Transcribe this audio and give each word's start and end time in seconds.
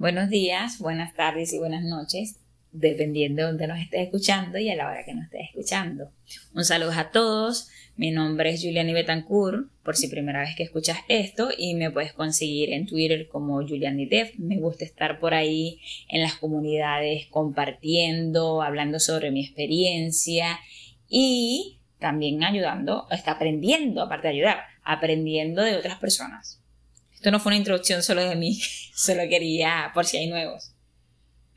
Buenos 0.00 0.30
días, 0.30 0.78
buenas 0.78 1.12
tardes 1.12 1.52
y 1.52 1.58
buenas 1.58 1.84
noches, 1.84 2.40
dependiendo 2.72 3.42
de 3.42 3.48
dónde 3.48 3.66
nos 3.66 3.80
estés 3.80 4.04
escuchando 4.04 4.56
y 4.56 4.70
a 4.70 4.74
la 4.74 4.86
hora 4.86 5.04
que 5.04 5.12
nos 5.12 5.24
estés 5.24 5.50
escuchando. 5.50 6.10
Un 6.54 6.64
saludo 6.64 6.92
a 6.92 7.10
todos. 7.10 7.68
Mi 7.96 8.10
nombre 8.10 8.48
es 8.48 8.62
Juliani 8.62 8.94
Betancourt, 8.94 9.68
por 9.84 9.96
si 9.96 10.08
primera 10.08 10.40
vez 10.40 10.56
que 10.56 10.62
escuchas 10.62 11.00
esto, 11.08 11.50
y 11.54 11.74
me 11.74 11.90
puedes 11.90 12.14
conseguir 12.14 12.72
en 12.72 12.86
Twitter 12.86 13.28
como 13.28 13.56
Juliani 13.56 14.06
Def. 14.06 14.38
Me 14.38 14.56
gusta 14.56 14.86
estar 14.86 15.20
por 15.20 15.34
ahí 15.34 15.82
en 16.08 16.22
las 16.22 16.32
comunidades 16.36 17.26
compartiendo, 17.26 18.62
hablando 18.62 19.00
sobre 19.00 19.30
mi 19.30 19.44
experiencia 19.44 20.60
y 21.10 21.76
también 21.98 22.42
ayudando, 22.42 23.06
está 23.10 23.32
aprendiendo, 23.32 24.00
aparte 24.00 24.28
de 24.28 24.34
ayudar, 24.34 24.60
aprendiendo 24.82 25.60
de 25.60 25.76
otras 25.76 25.98
personas. 25.98 26.59
Esto 27.20 27.32
no 27.32 27.38
fue 27.38 27.50
una 27.50 27.58
introducción 27.58 28.02
solo 28.02 28.26
de 28.26 28.34
mí, 28.34 28.58
solo 28.94 29.20
quería 29.28 29.90
por 29.92 30.06
si 30.06 30.16
hay 30.16 30.28
nuevos. 30.28 30.72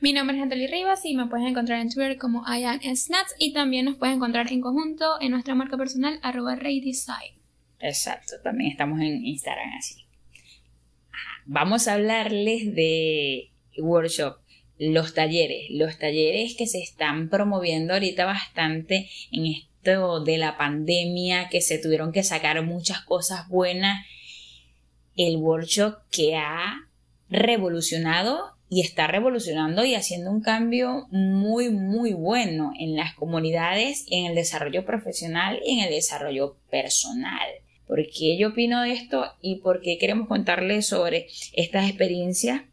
Mi 0.01 0.11
nombre 0.11 0.35
es 0.35 0.43
Natalie 0.43 0.67
Rivas 0.67 1.05
y 1.05 1.15
me 1.15 1.27
puedes 1.27 1.47
encontrar 1.47 1.79
en 1.79 1.89
Twitter 1.89 2.17
como 2.17 2.43
IANSNats 2.45 3.33
y 3.39 3.53
también 3.53 3.85
nos 3.85 3.95
puedes 3.95 4.13
encontrar 4.13 4.51
en 4.51 4.59
conjunto 4.59 5.05
en 5.21 5.31
nuestra 5.31 5.55
marca 5.55 5.77
personal 5.77 6.19
arroba 6.21 6.57
Design. 6.57 7.39
Exacto, 7.79 8.33
también 8.43 8.71
estamos 8.71 8.99
en 8.99 9.25
Instagram 9.25 9.69
así. 9.79 10.03
Vamos 11.45 11.87
a 11.87 11.93
hablarles 11.93 12.75
de 12.75 13.53
workshop, 13.77 14.39
los 14.77 15.13
talleres, 15.13 15.67
los 15.69 15.97
talleres 15.97 16.55
que 16.57 16.67
se 16.67 16.81
están 16.81 17.29
promoviendo 17.29 17.93
ahorita 17.93 18.25
bastante 18.25 19.09
en 19.31 19.45
esto 19.45 20.25
de 20.25 20.37
la 20.37 20.57
pandemia, 20.57 21.47
que 21.47 21.61
se 21.61 21.77
tuvieron 21.77 22.11
que 22.11 22.23
sacar 22.23 22.61
muchas 22.65 22.99
cosas 23.05 23.47
buenas 23.47 24.05
el 25.15 25.37
workshop 25.37 25.95
que 26.11 26.35
ha 26.35 26.89
revolucionado 27.29 28.53
y 28.69 28.81
está 28.81 29.07
revolucionando 29.07 29.85
y 29.85 29.93
haciendo 29.93 30.31
un 30.31 30.41
cambio 30.41 31.07
muy, 31.11 31.69
muy 31.69 32.13
bueno 32.13 32.71
en 32.79 32.95
las 32.95 33.13
comunidades, 33.13 34.05
en 34.09 34.25
el 34.25 34.35
desarrollo 34.35 34.85
profesional 34.85 35.59
y 35.63 35.79
en 35.79 35.85
el 35.85 35.91
desarrollo 35.91 36.57
personal. 36.71 37.47
¿Por 37.87 38.03
qué 38.07 38.37
yo 38.37 38.49
opino 38.49 38.81
de 38.81 38.93
esto 38.93 39.25
y 39.41 39.57
por 39.57 39.81
qué 39.81 39.97
queremos 39.99 40.27
contarles 40.27 40.87
sobre 40.87 41.27
estas 41.53 41.87
experiencias? 41.87 42.63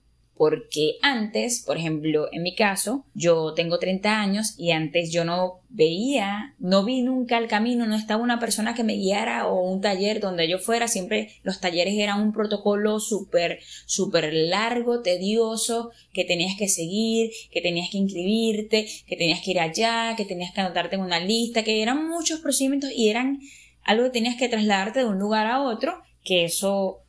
Porque 0.41 0.97
antes, 1.03 1.63
por 1.67 1.77
ejemplo, 1.77 2.31
en 2.33 2.43
mi 2.43 2.55
caso, 2.55 3.05
yo 3.13 3.53
tengo 3.53 3.79
30 3.79 4.23
años 4.23 4.55
y 4.57 4.71
antes 4.71 5.13
yo 5.13 5.27
no 5.27 5.61
veía, 5.69 6.55
no 6.59 6.83
vi 6.83 7.03
nunca 7.03 7.37
el 7.37 7.47
camino, 7.47 7.87
no 7.87 7.95
estaba 7.95 8.23
una 8.23 8.41
persona 8.41 8.73
que 8.75 8.83
me 8.83 8.95
guiara 8.95 9.49
o 9.49 9.61
un 9.61 9.83
taller 9.83 10.19
donde 10.19 10.49
yo 10.49 10.59
fuera, 10.59 10.89
siempre 10.89 11.29
los 11.43 11.61
talleres 11.61 11.93
eran 11.99 12.23
un 12.23 12.33
protocolo 12.33 13.01
súper, 13.01 13.59
súper 13.85 14.33
largo, 14.33 15.03
tedioso, 15.03 15.91
que 16.15 16.25
tenías 16.25 16.57
que 16.57 16.71
seguir, 16.71 17.33
que 17.53 17.61
tenías 17.61 17.91
que 17.91 17.99
inscribirte, 17.99 18.89
que 19.07 19.17
tenías 19.17 19.43
que 19.43 19.51
ir 19.51 19.61
allá, 19.61 20.15
que 20.17 20.25
tenías 20.25 20.55
que 20.55 20.63
anotarte 20.63 20.97
en 20.97 21.03
una 21.03 21.21
lista, 21.21 21.65
que 21.65 21.83
eran 21.83 22.09
muchos 22.09 22.41
procedimientos 22.41 22.91
y 22.97 23.11
eran 23.11 23.41
algo 23.85 24.05
que 24.05 24.11
tenías 24.13 24.37
que 24.37 24.49
trasladarte 24.49 25.01
de 25.01 25.05
un 25.05 25.19
lugar 25.19 25.47
a 25.47 25.61
otro, 25.61 26.01
que 26.25 26.45
eso 26.45 27.03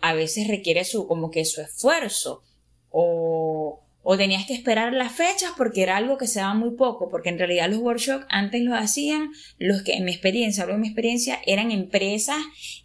a 0.00 0.14
veces 0.14 0.46
requiere 0.46 0.84
su, 0.84 1.08
como 1.08 1.32
que 1.32 1.44
su 1.44 1.60
esfuerzo 1.60 2.44
o, 2.90 3.80
o 4.02 4.16
tenías 4.16 4.46
que 4.46 4.54
esperar 4.54 4.92
las 4.92 5.12
fechas 5.12 5.50
porque 5.56 5.82
era 5.82 5.96
algo 5.96 6.16
que 6.16 6.26
se 6.26 6.40
daba 6.40 6.54
muy 6.54 6.76
poco, 6.76 7.08
porque 7.08 7.28
en 7.28 7.38
realidad 7.38 7.68
los 7.68 7.80
workshops 7.80 8.26
antes 8.28 8.62
los 8.62 8.78
hacían 8.78 9.30
los 9.58 9.82
que 9.82 9.94
en 9.94 10.04
mi 10.04 10.12
experiencia, 10.12 10.62
hablo 10.62 10.74
de 10.74 10.80
mi 10.80 10.88
experiencia, 10.88 11.40
eran 11.44 11.70
empresas, 11.70 12.38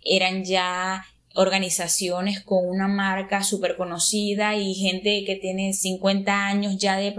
eran 0.03 0.44
ya 0.44 1.03
organizaciones 1.35 2.41
con 2.41 2.67
una 2.67 2.88
marca 2.88 3.44
súper 3.44 3.78
conocida 3.78 4.56
y 4.56 4.73
gente 4.73 5.23
que 5.25 5.35
tiene 5.35 5.73
50 5.73 6.47
años 6.47 6.78
ya 6.78 6.97
de 6.97 7.13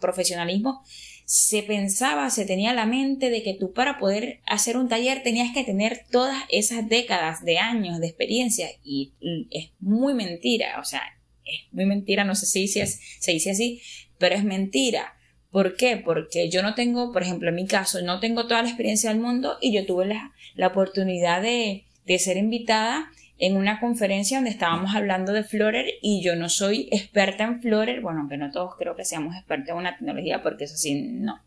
profesionalismo, 0.00 0.82
se 1.26 1.62
pensaba, 1.62 2.28
se 2.28 2.44
tenía 2.44 2.74
la 2.74 2.84
mente 2.84 3.30
de 3.30 3.42
que 3.42 3.54
tú 3.54 3.72
para 3.72 3.98
poder 3.98 4.40
hacer 4.46 4.76
un 4.76 4.88
taller 4.88 5.22
tenías 5.22 5.54
que 5.54 5.64
tener 5.64 6.04
todas 6.10 6.42
esas 6.50 6.88
décadas 6.88 7.44
de 7.44 7.58
años 7.58 7.98
de 7.98 8.08
experiencia 8.08 8.68
y 8.82 9.12
es 9.50 9.70
muy 9.80 10.12
mentira, 10.12 10.78
o 10.80 10.84
sea, 10.84 11.02
es 11.44 11.72
muy 11.72 11.86
mentira, 11.86 12.24
no 12.24 12.34
sé 12.34 12.46
si 12.46 12.68
se 12.68 13.32
dice 13.32 13.50
así, 13.50 13.80
pero 14.18 14.34
es 14.34 14.44
mentira. 14.44 15.14
¿Por 15.50 15.76
qué? 15.76 15.96
Porque 15.96 16.50
yo 16.50 16.62
no 16.62 16.74
tengo, 16.74 17.12
por 17.12 17.22
ejemplo, 17.22 17.48
en 17.48 17.54
mi 17.54 17.66
caso, 17.66 18.02
no 18.02 18.18
tengo 18.18 18.46
toda 18.46 18.62
la 18.62 18.68
experiencia 18.68 19.10
del 19.10 19.20
mundo 19.20 19.56
y 19.60 19.72
yo 19.72 19.86
tuve 19.86 20.06
la, 20.06 20.32
la 20.56 20.66
oportunidad 20.68 21.42
de, 21.42 21.84
de 22.06 22.18
ser 22.18 22.36
invitada 22.36 23.08
en 23.38 23.56
una 23.56 23.80
conferencia 23.80 24.38
donde 24.38 24.50
estábamos 24.50 24.94
hablando 24.94 25.32
de 25.32 25.44
Florer 25.44 25.86
y 26.02 26.22
yo 26.22 26.36
no 26.36 26.48
soy 26.48 26.88
experta 26.92 27.44
en 27.44 27.60
Florer, 27.60 28.00
bueno, 28.00 28.20
aunque 28.20 28.36
no 28.36 28.50
todos 28.50 28.74
creo 28.76 28.96
que 28.96 29.04
seamos 29.04 29.34
expertos 29.36 29.70
en 29.70 29.76
una 29.76 29.96
tecnología 29.96 30.42
porque 30.42 30.64
eso 30.64 30.76
sí, 30.76 31.02
no. 31.02 31.40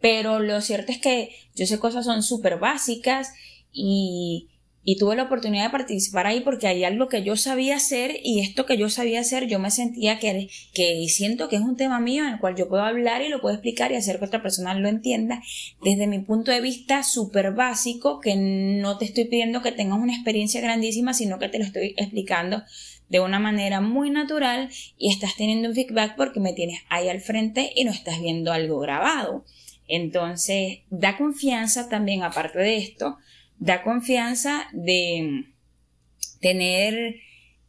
Pero 0.00 0.38
lo 0.38 0.60
cierto 0.60 0.92
es 0.92 0.98
que 0.98 1.30
yo 1.54 1.66
sé 1.66 1.78
cosas 1.78 2.04
son 2.04 2.22
súper 2.22 2.58
básicas 2.58 3.32
y, 3.72 4.50
y 4.84 4.98
tuve 4.98 5.16
la 5.16 5.24
oportunidad 5.24 5.64
de 5.64 5.70
participar 5.70 6.26
ahí 6.26 6.40
porque 6.40 6.66
hay 6.66 6.84
algo 6.84 7.08
que 7.08 7.22
yo 7.22 7.36
sabía 7.36 7.76
hacer 7.76 8.18
y 8.22 8.40
esto 8.40 8.66
que 8.66 8.76
yo 8.76 8.90
sabía 8.90 9.20
hacer 9.20 9.46
yo 9.46 9.58
me 9.58 9.70
sentía 9.70 10.18
que, 10.18 10.48
que 10.74 11.06
siento 11.08 11.48
que 11.48 11.56
es 11.56 11.62
un 11.62 11.76
tema 11.76 12.00
mío 12.00 12.24
en 12.24 12.34
el 12.34 12.38
cual 12.38 12.54
yo 12.54 12.68
puedo 12.68 12.82
hablar 12.82 13.22
y 13.22 13.28
lo 13.28 13.40
puedo 13.40 13.54
explicar 13.54 13.92
y 13.92 13.96
hacer 13.96 14.18
que 14.18 14.26
otra 14.26 14.42
persona 14.42 14.74
lo 14.74 14.88
entienda 14.88 15.42
desde 15.82 16.06
mi 16.06 16.18
punto 16.18 16.50
de 16.50 16.60
vista 16.60 17.02
súper 17.02 17.52
básico 17.52 18.20
que 18.20 18.36
no 18.36 18.98
te 18.98 19.06
estoy 19.06 19.24
pidiendo 19.24 19.62
que 19.62 19.72
tengas 19.72 19.98
una 19.98 20.14
experiencia 20.14 20.60
grandísima 20.60 21.14
sino 21.14 21.38
que 21.38 21.48
te 21.48 21.58
lo 21.58 21.64
estoy 21.64 21.94
explicando 21.96 22.62
de 23.08 23.20
una 23.20 23.38
manera 23.38 23.80
muy 23.80 24.10
natural 24.10 24.70
y 24.98 25.12
estás 25.12 25.36
teniendo 25.36 25.68
un 25.68 25.74
feedback 25.74 26.16
porque 26.16 26.40
me 26.40 26.52
tienes 26.52 26.80
ahí 26.88 27.08
al 27.08 27.20
frente 27.20 27.72
y 27.74 27.84
no 27.84 27.90
estás 27.90 28.20
viendo 28.20 28.52
algo 28.52 28.80
grabado. 28.80 29.44
Entonces, 29.86 30.78
da 30.90 31.16
confianza 31.18 31.88
también 31.88 32.22
aparte 32.22 32.58
de 32.58 32.78
esto 32.78 33.18
da 33.58 33.82
confianza 33.82 34.68
de 34.72 35.46
tener 36.40 37.16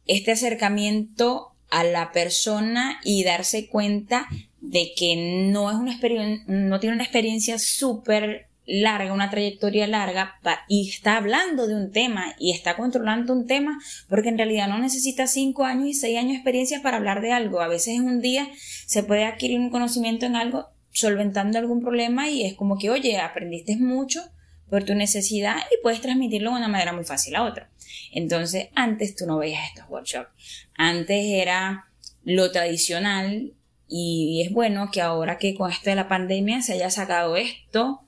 este 0.06 0.32
acercamiento 0.32 1.52
a 1.70 1.84
la 1.84 2.12
persona 2.12 3.00
y 3.04 3.24
darse 3.24 3.68
cuenta 3.68 4.28
de 4.60 4.92
que 4.96 5.48
no 5.50 5.70
es 5.70 5.76
una 5.76 5.98
no 6.46 6.80
tiene 6.80 6.94
una 6.94 7.04
experiencia 7.04 7.58
súper 7.58 8.48
larga, 8.66 9.12
una 9.12 9.30
trayectoria 9.30 9.86
larga 9.86 10.34
y 10.68 10.90
está 10.90 11.16
hablando 11.16 11.66
de 11.66 11.74
un 11.74 11.92
tema 11.92 12.34
y 12.38 12.52
está 12.52 12.76
controlando 12.76 13.32
un 13.32 13.46
tema 13.46 13.78
porque 14.08 14.28
en 14.28 14.38
realidad 14.38 14.68
no 14.68 14.78
necesita 14.78 15.26
cinco 15.26 15.64
años 15.64 15.86
y 15.86 15.94
seis 15.94 16.18
años 16.18 16.32
de 16.32 16.36
experiencia 16.36 16.82
para 16.82 16.96
hablar 16.96 17.20
de 17.20 17.32
algo. 17.32 17.60
A 17.60 17.68
veces 17.68 17.94
en 17.94 18.02
un 18.02 18.20
día 18.20 18.48
se 18.86 19.02
puede 19.02 19.24
adquirir 19.24 19.60
un 19.60 19.70
conocimiento 19.70 20.26
en 20.26 20.36
algo 20.36 20.66
solventando 20.90 21.58
algún 21.58 21.80
problema 21.80 22.28
y 22.28 22.44
es 22.44 22.54
como 22.54 22.78
que, 22.78 22.90
oye, 22.90 23.18
aprendiste 23.18 23.76
mucho 23.76 24.22
por 24.68 24.84
tu 24.84 24.94
necesidad 24.94 25.56
y 25.70 25.82
puedes 25.82 26.00
transmitirlo 26.00 26.50
de 26.50 26.56
una 26.56 26.68
manera 26.68 26.92
muy 26.92 27.04
fácil 27.04 27.36
a 27.36 27.44
otra. 27.44 27.70
Entonces, 28.12 28.68
antes 28.74 29.16
tú 29.16 29.26
no 29.26 29.38
veías 29.38 29.68
estos 29.68 29.88
workshops. 29.88 30.30
Antes 30.74 31.24
era 31.24 31.86
lo 32.24 32.50
tradicional 32.50 33.54
y 33.88 34.42
es 34.44 34.52
bueno 34.52 34.90
que 34.90 35.00
ahora 35.00 35.38
que 35.38 35.54
con 35.54 35.70
esto 35.70 35.90
de 35.90 35.96
la 35.96 36.08
pandemia 36.08 36.62
se 36.62 36.72
haya 36.72 36.90
sacado 36.90 37.36
esto 37.36 38.02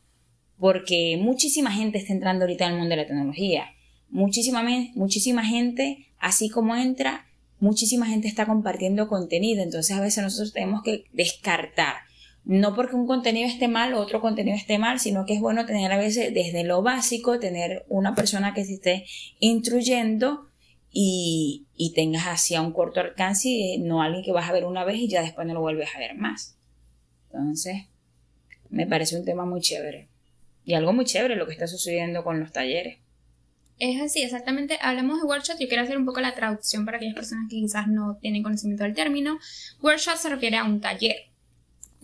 porque 0.58 1.18
muchísima 1.20 1.70
gente 1.70 1.98
está 1.98 2.12
entrando 2.12 2.44
ahorita 2.44 2.66
en 2.66 2.72
el 2.72 2.78
mundo 2.78 2.90
de 2.90 3.02
la 3.02 3.06
tecnología. 3.06 3.66
Muchísima, 4.10 4.64
muchísima 4.94 5.44
gente, 5.44 6.08
así 6.18 6.48
como 6.48 6.74
entra, 6.74 7.26
muchísima 7.60 8.06
gente 8.06 8.26
está 8.26 8.46
compartiendo 8.46 9.08
contenido. 9.08 9.62
Entonces 9.62 9.96
a 9.96 10.00
veces 10.00 10.24
nosotros 10.24 10.52
tenemos 10.52 10.82
que 10.82 11.04
descartar 11.12 12.07
no 12.44 12.74
porque 12.74 12.96
un 12.96 13.06
contenido 13.06 13.46
esté 13.46 13.68
mal 13.68 13.92
o 13.94 14.00
otro 14.00 14.20
contenido 14.20 14.56
esté 14.56 14.78
mal, 14.78 15.00
sino 15.00 15.26
que 15.26 15.34
es 15.34 15.40
bueno 15.40 15.66
tener 15.66 15.92
a 15.92 15.98
veces 15.98 16.32
desde 16.32 16.64
lo 16.64 16.82
básico, 16.82 17.38
tener 17.38 17.84
una 17.88 18.14
persona 18.14 18.54
que 18.54 18.64
se 18.64 18.74
esté 18.74 19.06
instruyendo 19.38 20.48
y, 20.90 21.66
y 21.76 21.92
tengas 21.92 22.26
así 22.26 22.54
a 22.54 22.62
un 22.62 22.72
corto 22.72 23.00
alcance 23.00 23.48
y 23.48 23.78
no 23.78 24.02
alguien 24.02 24.24
que 24.24 24.32
vas 24.32 24.48
a 24.48 24.52
ver 24.52 24.64
una 24.64 24.84
vez 24.84 24.96
y 24.96 25.08
ya 25.08 25.22
después 25.22 25.46
no 25.46 25.54
lo 25.54 25.60
vuelves 25.60 25.90
a 25.94 25.98
ver 25.98 26.14
más. 26.14 26.56
Entonces, 27.30 27.88
me 28.70 28.86
parece 28.86 29.16
un 29.18 29.24
tema 29.24 29.44
muy 29.44 29.60
chévere. 29.60 30.08
Y 30.64 30.74
algo 30.74 30.92
muy 30.92 31.04
chévere 31.04 31.36
lo 31.36 31.46
que 31.46 31.52
está 31.52 31.66
sucediendo 31.66 32.24
con 32.24 32.40
los 32.40 32.52
talleres. 32.52 32.98
Es 33.78 34.00
así, 34.00 34.22
exactamente. 34.22 34.76
Hablamos 34.80 35.20
de 35.20 35.26
workshop. 35.26 35.56
Yo 35.60 35.68
quiero 35.68 35.84
hacer 35.84 35.96
un 35.96 36.04
poco 36.04 36.20
la 36.20 36.34
traducción 36.34 36.84
para 36.84 36.96
aquellas 36.96 37.14
personas 37.14 37.48
que 37.48 37.56
quizás 37.56 37.86
no 37.86 38.18
tienen 38.20 38.42
conocimiento 38.42 38.84
del 38.84 38.94
término. 38.94 39.38
Workshop 39.80 40.16
se 40.16 40.28
refiere 40.28 40.56
a 40.56 40.64
un 40.64 40.80
taller 40.80 41.27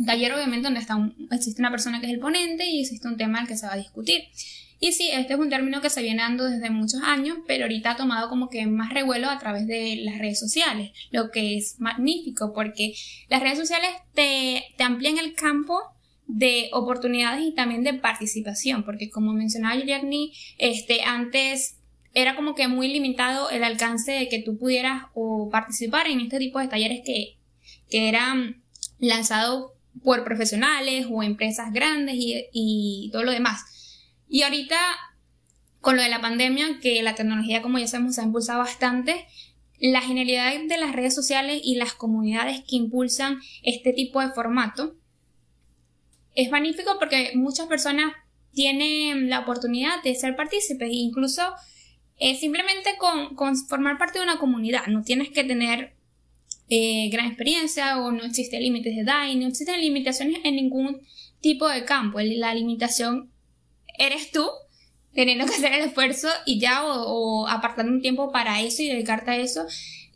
taller 0.05 0.33
obviamente 0.33 0.65
donde 0.65 0.81
está 0.81 0.97
existe 1.31 1.61
una 1.61 1.71
persona 1.71 2.01
que 2.01 2.07
es 2.07 2.13
el 2.13 2.21
ponente 2.21 2.67
y 2.67 2.81
existe 2.81 3.09
un 3.09 3.17
tema 3.17 3.41
al 3.41 3.47
que 3.47 3.57
se 3.57 3.67
va 3.67 3.75
a 3.75 3.77
discutir. 3.77 4.23
Y 4.81 4.93
sí, 4.93 5.09
este 5.11 5.35
es 5.35 5.39
un 5.39 5.49
término 5.49 5.81
que 5.81 5.89
se 5.89 6.03
viene 6.03 6.23
dando 6.23 6.45
desde 6.45 6.69
muchos 6.69 7.01
años, 7.03 7.39
pero 7.47 7.65
ahorita 7.65 7.93
ha 7.93 7.97
tomado 7.97 8.29
como 8.29 8.51
que 8.51 8.67
más 8.67 8.93
revuelo 8.93 9.31
a 9.31 9.39
través 9.39 9.67
de 9.67 9.97
las 10.03 10.19
redes 10.19 10.39
sociales, 10.39 10.91
lo 11.11 11.31
que 11.31 11.57
es 11.57 11.77
magnífico 11.79 12.53
porque 12.53 12.95
las 13.29 13.41
redes 13.41 13.59
sociales 13.59 13.91
te, 14.15 14.65
te 14.77 14.85
amplían 14.85 15.19
el 15.19 15.35
campo 15.35 15.81
de 16.27 16.71
oportunidades 16.73 17.45
y 17.45 17.55
también 17.55 17.83
de 17.83 17.95
participación, 17.95 18.85
porque 18.85 19.11
como 19.11 19.33
mencionaba 19.33 19.79
Juliani, 19.79 20.33
este, 20.59 21.03
antes 21.03 21.79
era 22.13 22.37
como 22.37 22.55
que 22.55 22.69
muy 22.69 22.89
limitado 22.89 23.51
el 23.51 23.65
alcance 23.65 24.13
de 24.13 24.29
que 24.29 24.43
tú 24.43 24.59
pudieras 24.59 25.05
o 25.15 25.49
participar 25.51 26.07
en 26.07 26.21
este 26.21 26.39
tipo 26.39 26.59
de 26.59 26.69
talleres 26.69 27.03
que, 27.05 27.39
que 27.91 28.09
eran 28.09 28.63
lanzados 28.99 29.73
por 30.03 30.25
profesionales 30.25 31.07
o 31.11 31.23
empresas 31.23 31.73
grandes 31.73 32.17
y, 32.17 32.47
y 32.53 33.11
todo 33.13 33.23
lo 33.23 33.33
demás. 33.33 33.63
Y 34.29 34.43
ahorita, 34.43 34.77
con 35.81 35.97
lo 35.97 36.03
de 36.03 36.09
la 36.09 36.21
pandemia, 36.21 36.81
que 36.81 37.03
la 37.03 37.15
tecnología, 37.15 37.63
como 37.63 37.79
ya 37.79 37.87
sabemos, 37.87 38.15
se 38.15 38.21
ha 38.21 38.25
impulsado 38.25 38.59
bastante, 38.59 39.27
la 39.79 40.01
genialidad 40.01 40.53
de 40.67 40.79
las 40.79 40.93
redes 40.93 41.15
sociales 41.15 41.61
y 41.63 41.77
las 41.77 41.95
comunidades 41.95 42.61
que 42.61 42.77
impulsan 42.77 43.41
este 43.63 43.93
tipo 43.93 44.21
de 44.21 44.31
formato 44.31 44.97
es 46.35 46.51
magnífico 46.51 46.97
porque 46.99 47.33
muchas 47.35 47.67
personas 47.67 48.13
tienen 48.53 49.29
la 49.29 49.41
oportunidad 49.41 50.03
de 50.03 50.15
ser 50.15 50.37
partícipes 50.37 50.89
e 50.89 50.95
incluso 50.95 51.43
eh, 52.17 52.37
simplemente 52.37 52.97
con, 52.99 53.37
formar 53.69 53.99
parte 53.99 54.19
de 54.19 54.25
una 54.25 54.39
comunidad. 54.39 54.87
No 54.87 55.03
tienes 55.03 55.31
que 55.31 55.45
tener 55.45 55.94
eh, 56.69 57.09
gran 57.11 57.27
experiencia 57.27 57.99
o 58.01 58.11
no 58.11 58.25
existen 58.25 58.63
límites 58.63 58.95
de 58.95 59.03
edad 59.03 59.29
y 59.29 59.37
no 59.37 59.49
existen 59.49 59.81
limitaciones 59.81 60.41
en 60.45 60.57
ningún 60.57 61.01
tipo 61.41 61.69
de 61.69 61.85
campo. 61.85 62.21
La 62.21 62.55
limitación 62.55 63.31
eres 63.99 64.31
tú 64.31 64.49
teniendo 65.13 65.47
que 65.47 65.55
hacer 65.55 65.73
el 65.73 65.87
esfuerzo 65.87 66.29
y 66.47 66.59
ya 66.59 66.85
o, 66.85 67.47
apartando 67.47 67.93
un 67.93 68.03
tiempo 68.03 68.33
para 68.33 68.61
eso 68.63 68.83
y 68.83 68.89
dedicarte 68.89 69.31
a 69.31 69.37
eso. 69.37 69.67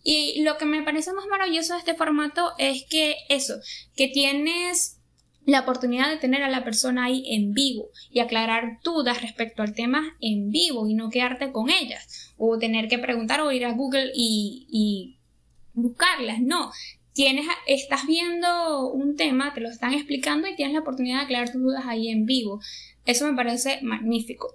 Y 0.02 0.42
lo 0.42 0.56
que 0.56 0.64
me 0.64 0.82
parece 0.82 1.12
más 1.12 1.26
maravilloso 1.26 1.74
de 1.74 1.80
este 1.80 1.94
formato 1.94 2.52
es 2.58 2.84
que 2.88 3.16
eso, 3.28 3.54
que 3.94 4.08
tienes 4.08 4.96
la 5.44 5.60
oportunidad 5.60 6.10
de 6.10 6.18
tener 6.18 6.42
a 6.42 6.50
la 6.50 6.64
persona 6.64 7.04
ahí 7.04 7.24
en 7.34 7.52
vivo 7.52 7.88
y 8.10 8.20
aclarar 8.20 8.80
dudas 8.84 9.22
respecto 9.22 9.62
al 9.62 9.74
tema 9.74 10.16
en 10.20 10.50
vivo 10.50 10.88
y 10.88 10.94
no 10.94 11.10
quedarte 11.10 11.52
con 11.52 11.70
ellas 11.70 12.34
o 12.36 12.58
tener 12.58 12.88
que 12.88 12.98
preguntar 12.98 13.40
o 13.40 13.52
ir 13.52 13.64
a 13.64 13.72
Google 13.72 14.12
y, 14.14 14.66
y 14.70 15.17
buscarlas. 15.82 16.40
No, 16.40 16.70
tienes, 17.12 17.46
estás 17.66 18.06
viendo 18.06 18.90
un 18.90 19.16
tema, 19.16 19.52
te 19.52 19.60
lo 19.60 19.68
están 19.68 19.92
explicando 19.92 20.46
y 20.48 20.54
tienes 20.54 20.74
la 20.74 20.80
oportunidad 20.80 21.18
de 21.18 21.24
aclarar 21.24 21.50
tus 21.50 21.62
dudas 21.62 21.84
ahí 21.86 22.08
en 22.08 22.26
vivo. 22.26 22.60
Eso 23.04 23.26
me 23.26 23.36
parece 23.36 23.80
magnífico. 23.82 24.54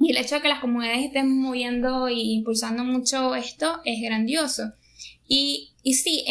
Y 0.00 0.10
el 0.10 0.16
hecho 0.16 0.36
de 0.36 0.40
que 0.40 0.48
las 0.48 0.60
comunidades 0.60 1.04
estén 1.04 1.38
moviendo 1.38 2.08
e 2.08 2.14
impulsando 2.14 2.84
mucho 2.84 3.34
esto 3.34 3.80
es 3.84 4.00
grandioso. 4.00 4.72
Y, 5.28 5.72
y 5.82 5.94
sí, 5.94 6.24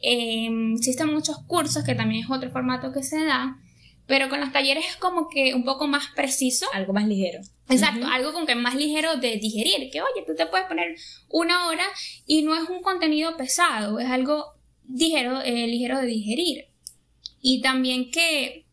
eh, 0.00 0.50
existen 0.74 1.12
muchos 1.12 1.38
cursos, 1.46 1.84
que 1.84 1.94
también 1.94 2.24
es 2.24 2.30
otro 2.30 2.50
formato 2.50 2.92
que 2.92 3.02
se 3.02 3.24
da, 3.24 3.58
pero 4.06 4.28
con 4.28 4.40
los 4.40 4.52
talleres 4.52 4.84
es 4.86 4.96
como 4.96 5.28
que 5.28 5.54
un 5.54 5.64
poco 5.64 5.86
más 5.86 6.08
preciso. 6.16 6.66
Algo 6.72 6.92
más 6.92 7.06
ligero. 7.06 7.40
Exacto, 7.68 8.06
algo 8.06 8.32
con 8.32 8.46
que 8.46 8.52
es 8.52 8.58
más 8.58 8.74
ligero 8.74 9.16
de 9.16 9.36
digerir, 9.36 9.90
que 9.90 10.00
oye, 10.00 10.24
tú 10.26 10.34
te 10.34 10.46
puedes 10.46 10.66
poner 10.66 10.96
una 11.28 11.66
hora 11.66 11.84
y 12.26 12.42
no 12.42 12.54
es 12.54 12.68
un 12.68 12.80
contenido 12.82 13.36
pesado, 13.36 13.98
es 13.98 14.08
algo 14.08 14.54
ligero, 14.88 15.42
eh, 15.42 15.66
ligero 15.66 15.98
de 16.00 16.06
digerir. 16.06 16.66
Y 17.42 17.60
también 17.60 18.10
que 18.10 18.64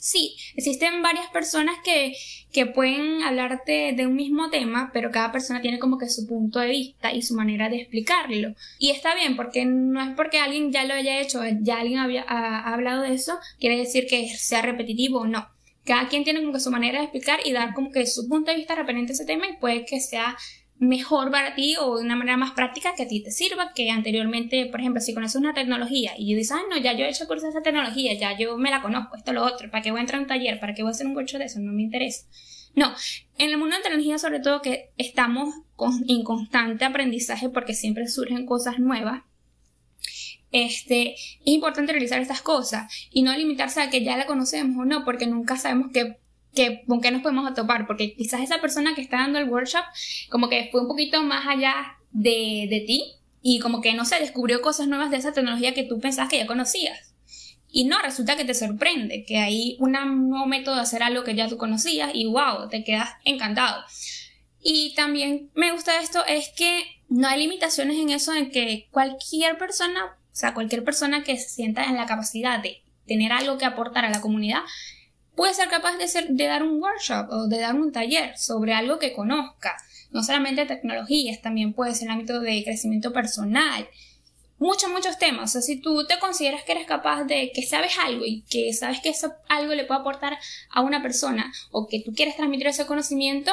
sí, 0.00 0.34
existen 0.56 1.02
varias 1.02 1.28
personas 1.28 1.76
que, 1.84 2.14
que 2.52 2.66
pueden 2.66 3.22
hablarte 3.22 3.92
de 3.92 4.06
un 4.06 4.16
mismo 4.16 4.50
tema, 4.50 4.90
pero 4.92 5.10
cada 5.10 5.30
persona 5.30 5.60
tiene 5.60 5.78
como 5.78 5.98
que 5.98 6.08
su 6.08 6.26
punto 6.26 6.58
de 6.58 6.68
vista 6.68 7.12
y 7.12 7.22
su 7.22 7.34
manera 7.34 7.68
de 7.68 7.76
explicarlo. 7.76 8.54
Y 8.78 8.90
está 8.90 9.14
bien, 9.14 9.36
porque 9.36 9.64
no 9.64 10.02
es 10.02 10.16
porque 10.16 10.38
alguien 10.38 10.72
ya 10.72 10.84
lo 10.84 10.94
haya 10.94 11.20
hecho, 11.20 11.42
ya 11.60 11.80
alguien 11.80 11.98
había, 11.98 12.24
ha, 12.26 12.72
hablado 12.72 13.02
de 13.02 13.14
eso, 13.14 13.38
quiere 13.60 13.76
decir 13.76 14.06
que 14.08 14.28
sea 14.36 14.62
repetitivo 14.62 15.20
o 15.20 15.26
no. 15.26 15.48
Cada 15.90 16.06
quien 16.06 16.22
tiene 16.22 16.38
como 16.38 16.52
que 16.52 16.60
su 16.60 16.70
manera 16.70 17.00
de 17.00 17.06
explicar 17.06 17.40
y 17.44 17.50
dar 17.50 17.74
como 17.74 17.90
que 17.90 18.06
su 18.06 18.28
punto 18.28 18.52
de 18.52 18.58
vista 18.58 18.76
referente 18.76 19.10
a 19.10 19.14
ese 19.14 19.24
tema 19.24 19.48
y 19.48 19.56
puede 19.56 19.84
que 19.84 19.98
sea 19.98 20.36
mejor 20.78 21.32
para 21.32 21.56
ti 21.56 21.74
o 21.80 21.98
de 21.98 22.04
una 22.04 22.14
manera 22.14 22.36
más 22.36 22.52
práctica 22.52 22.94
que 22.94 23.02
a 23.02 23.08
ti 23.08 23.24
te 23.24 23.32
sirva 23.32 23.72
que 23.74 23.90
anteriormente, 23.90 24.66
por 24.66 24.78
ejemplo, 24.78 25.00
si 25.00 25.14
conoces 25.14 25.40
una 25.40 25.52
tecnología 25.52 26.12
y 26.16 26.32
dices, 26.36 26.52
ah, 26.52 26.62
no, 26.70 26.76
ya 26.76 26.92
yo 26.92 27.06
he 27.06 27.08
hecho 27.08 27.26
cursos 27.26 27.42
de 27.42 27.48
esa 27.50 27.62
tecnología, 27.62 28.14
ya 28.14 28.38
yo 28.38 28.56
me 28.56 28.70
la 28.70 28.82
conozco, 28.82 29.16
esto, 29.16 29.32
lo 29.32 29.44
otro, 29.44 29.68
¿para 29.68 29.82
qué 29.82 29.90
voy 29.90 29.98
a 29.98 30.02
entrar 30.02 30.20
a 30.20 30.22
un 30.22 30.28
taller? 30.28 30.60
¿Para 30.60 30.74
qué 30.74 30.82
voy 30.82 30.90
a 30.90 30.92
hacer 30.92 31.08
un 31.08 31.16
workshop 31.16 31.40
de 31.40 31.46
eso? 31.46 31.58
No 31.58 31.72
me 31.72 31.82
interesa. 31.82 32.24
No, 32.76 32.94
en 33.38 33.50
el 33.50 33.58
mundo 33.58 33.74
de 33.74 33.82
tecnología 33.82 34.16
sobre 34.18 34.38
todo 34.38 34.62
que 34.62 34.92
estamos 34.96 35.52
con, 35.74 36.04
en 36.08 36.22
constante 36.22 36.84
aprendizaje 36.84 37.48
porque 37.48 37.74
siempre 37.74 38.06
surgen 38.06 38.46
cosas 38.46 38.78
nuevas, 38.78 39.24
este, 40.52 41.14
es 41.14 41.38
importante 41.44 41.92
realizar 41.92 42.20
estas 42.20 42.42
cosas 42.42 42.92
y 43.10 43.22
no 43.22 43.36
limitarse 43.36 43.80
a 43.80 43.90
que 43.90 44.04
ya 44.04 44.16
la 44.16 44.26
conocemos 44.26 44.76
o 44.78 44.84
no, 44.84 45.04
porque 45.04 45.26
nunca 45.26 45.56
sabemos 45.56 45.90
qué 45.92 46.16
que, 46.54 46.82
con 46.86 47.00
qué 47.00 47.10
nos 47.10 47.22
podemos 47.22 47.52
topar, 47.54 47.86
porque 47.86 48.14
quizás 48.14 48.40
esa 48.40 48.60
persona 48.60 48.94
que 48.94 49.02
está 49.02 49.18
dando 49.18 49.38
el 49.38 49.48
workshop 49.48 49.84
como 50.30 50.48
que 50.48 50.68
fue 50.72 50.80
un 50.80 50.88
poquito 50.88 51.22
más 51.22 51.46
allá 51.46 51.98
de, 52.10 52.66
de 52.68 52.84
ti 52.86 53.14
y 53.42 53.60
como 53.60 53.80
que 53.80 53.94
no 53.94 54.04
se 54.04 54.18
descubrió 54.18 54.60
cosas 54.60 54.88
nuevas 54.88 55.10
de 55.10 55.16
esa 55.16 55.32
tecnología 55.32 55.74
que 55.74 55.84
tú 55.84 56.00
pensabas 56.00 56.30
que 56.30 56.38
ya 56.38 56.46
conocías. 56.46 57.14
Y 57.72 57.84
no, 57.84 58.00
resulta 58.00 58.36
que 58.36 58.44
te 58.44 58.54
sorprende, 58.54 59.24
que 59.24 59.38
hay 59.38 59.76
un 59.78 59.92
nuevo 59.92 60.46
método 60.46 60.74
de 60.74 60.80
hacer 60.80 61.04
algo 61.04 61.22
que 61.22 61.36
ya 61.36 61.48
tú 61.48 61.56
conocías 61.56 62.10
y 62.12 62.26
wow, 62.26 62.68
te 62.68 62.82
quedas 62.82 63.10
encantado. 63.24 63.84
Y 64.60 64.92
también 64.94 65.50
me 65.54 65.72
gusta 65.72 66.00
esto 66.00 66.24
es 66.26 66.50
que 66.56 66.84
no 67.08 67.28
hay 67.28 67.40
limitaciones 67.40 67.96
en 67.96 68.10
eso 68.10 68.34
en 68.34 68.50
que 68.50 68.88
cualquier 68.90 69.56
persona, 69.56 70.18
o 70.32 70.36
sea, 70.36 70.54
cualquier 70.54 70.84
persona 70.84 71.22
que 71.22 71.36
se 71.36 71.48
sienta 71.48 71.84
en 71.84 71.96
la 71.96 72.06
capacidad 72.06 72.62
de 72.62 72.82
tener 73.06 73.32
algo 73.32 73.58
que 73.58 73.64
aportar 73.64 74.04
a 74.04 74.10
la 74.10 74.20
comunidad, 74.20 74.60
puede 75.34 75.54
ser 75.54 75.68
capaz 75.68 75.96
de, 75.96 76.06
ser, 76.06 76.28
de 76.28 76.46
dar 76.46 76.62
un 76.62 76.80
workshop 76.80 77.28
o 77.30 77.48
de 77.48 77.58
dar 77.58 77.74
un 77.74 77.92
taller 77.92 78.36
sobre 78.38 78.74
algo 78.74 78.98
que 78.98 79.12
conozca. 79.12 79.76
No 80.10 80.22
solamente 80.22 80.66
tecnologías, 80.66 81.40
también 81.40 81.72
puede 81.72 81.94
ser 81.94 82.08
el 82.08 82.12
ámbito 82.12 82.40
de 82.40 82.62
crecimiento 82.64 83.12
personal. 83.12 83.88
Muchos, 84.58 84.90
muchos 84.90 85.18
temas. 85.18 85.50
O 85.50 85.52
sea, 85.52 85.62
si 85.62 85.80
tú 85.80 86.06
te 86.06 86.18
consideras 86.18 86.62
que 86.64 86.72
eres 86.72 86.86
capaz 86.86 87.24
de 87.24 87.50
que 87.54 87.62
sabes 87.62 87.98
algo 87.98 88.24
y 88.26 88.42
que 88.42 88.72
sabes 88.74 89.00
que 89.00 89.08
eso 89.08 89.32
algo 89.48 89.74
le 89.74 89.84
puede 89.84 90.00
aportar 90.00 90.38
a 90.70 90.82
una 90.82 91.02
persona 91.02 91.52
o 91.70 91.86
que 91.88 92.02
tú 92.04 92.12
quieres 92.14 92.36
transmitir 92.36 92.66
ese 92.66 92.86
conocimiento, 92.86 93.52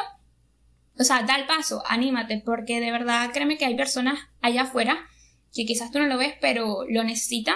o 0.99 1.03
sea, 1.03 1.23
da 1.23 1.35
el 1.35 1.45
paso, 1.45 1.83
anímate, 1.87 2.41
porque 2.43 2.79
de 2.79 2.91
verdad 2.91 3.29
créeme 3.31 3.57
que 3.57 3.65
hay 3.65 3.75
personas 3.75 4.19
allá 4.41 4.63
afuera 4.63 5.07
que 5.53 5.65
quizás 5.65 5.91
tú 5.91 5.99
no 5.99 6.07
lo 6.07 6.17
ves, 6.17 6.33
pero 6.39 6.85
lo 6.87 7.03
necesitan 7.03 7.55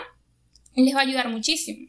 les 0.75 0.95
va 0.95 0.99
a 0.99 1.03
ayudar 1.03 1.29
muchísimo. 1.29 1.87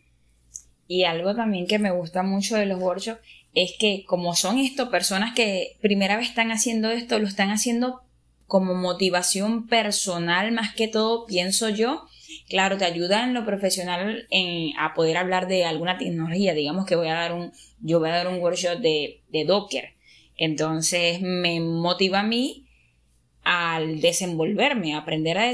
Y 0.88 1.04
algo 1.04 1.34
también 1.34 1.66
que 1.66 1.78
me 1.78 1.90
gusta 1.90 2.22
mucho 2.22 2.56
de 2.56 2.66
los 2.66 2.80
workshops 2.80 3.20
es 3.54 3.74
que 3.78 4.04
como 4.06 4.34
son 4.34 4.58
esto, 4.58 4.90
personas 4.90 5.34
que 5.34 5.76
primera 5.80 6.16
vez 6.16 6.28
están 6.28 6.50
haciendo 6.50 6.90
esto, 6.90 7.18
lo 7.18 7.26
están 7.26 7.50
haciendo 7.50 8.02
como 8.46 8.74
motivación 8.74 9.66
personal 9.66 10.52
más 10.52 10.74
que 10.74 10.88
todo, 10.88 11.26
pienso 11.26 11.68
yo. 11.68 12.06
Claro, 12.48 12.76
te 12.76 12.84
ayuda 12.84 13.24
en 13.24 13.34
lo 13.34 13.44
profesional 13.44 14.26
en, 14.30 14.76
a 14.78 14.94
poder 14.94 15.16
hablar 15.16 15.48
de 15.48 15.64
alguna 15.64 15.98
tecnología. 15.98 16.54
Digamos 16.54 16.86
que 16.86 16.96
voy 16.96 17.08
a 17.08 17.14
dar 17.14 17.32
un, 17.32 17.52
yo 17.80 17.98
voy 17.98 18.10
a 18.10 18.14
dar 18.14 18.28
un 18.28 18.40
workshop 18.40 18.78
de, 18.80 19.22
de 19.30 19.44
Docker. 19.44 19.94
Entonces 20.36 21.20
me 21.20 21.60
motiva 21.60 22.20
a 22.20 22.24
mí 22.24 22.66
al 23.44 24.00
desenvolverme, 24.00 24.94
aprender 24.94 25.38
a 25.38 25.52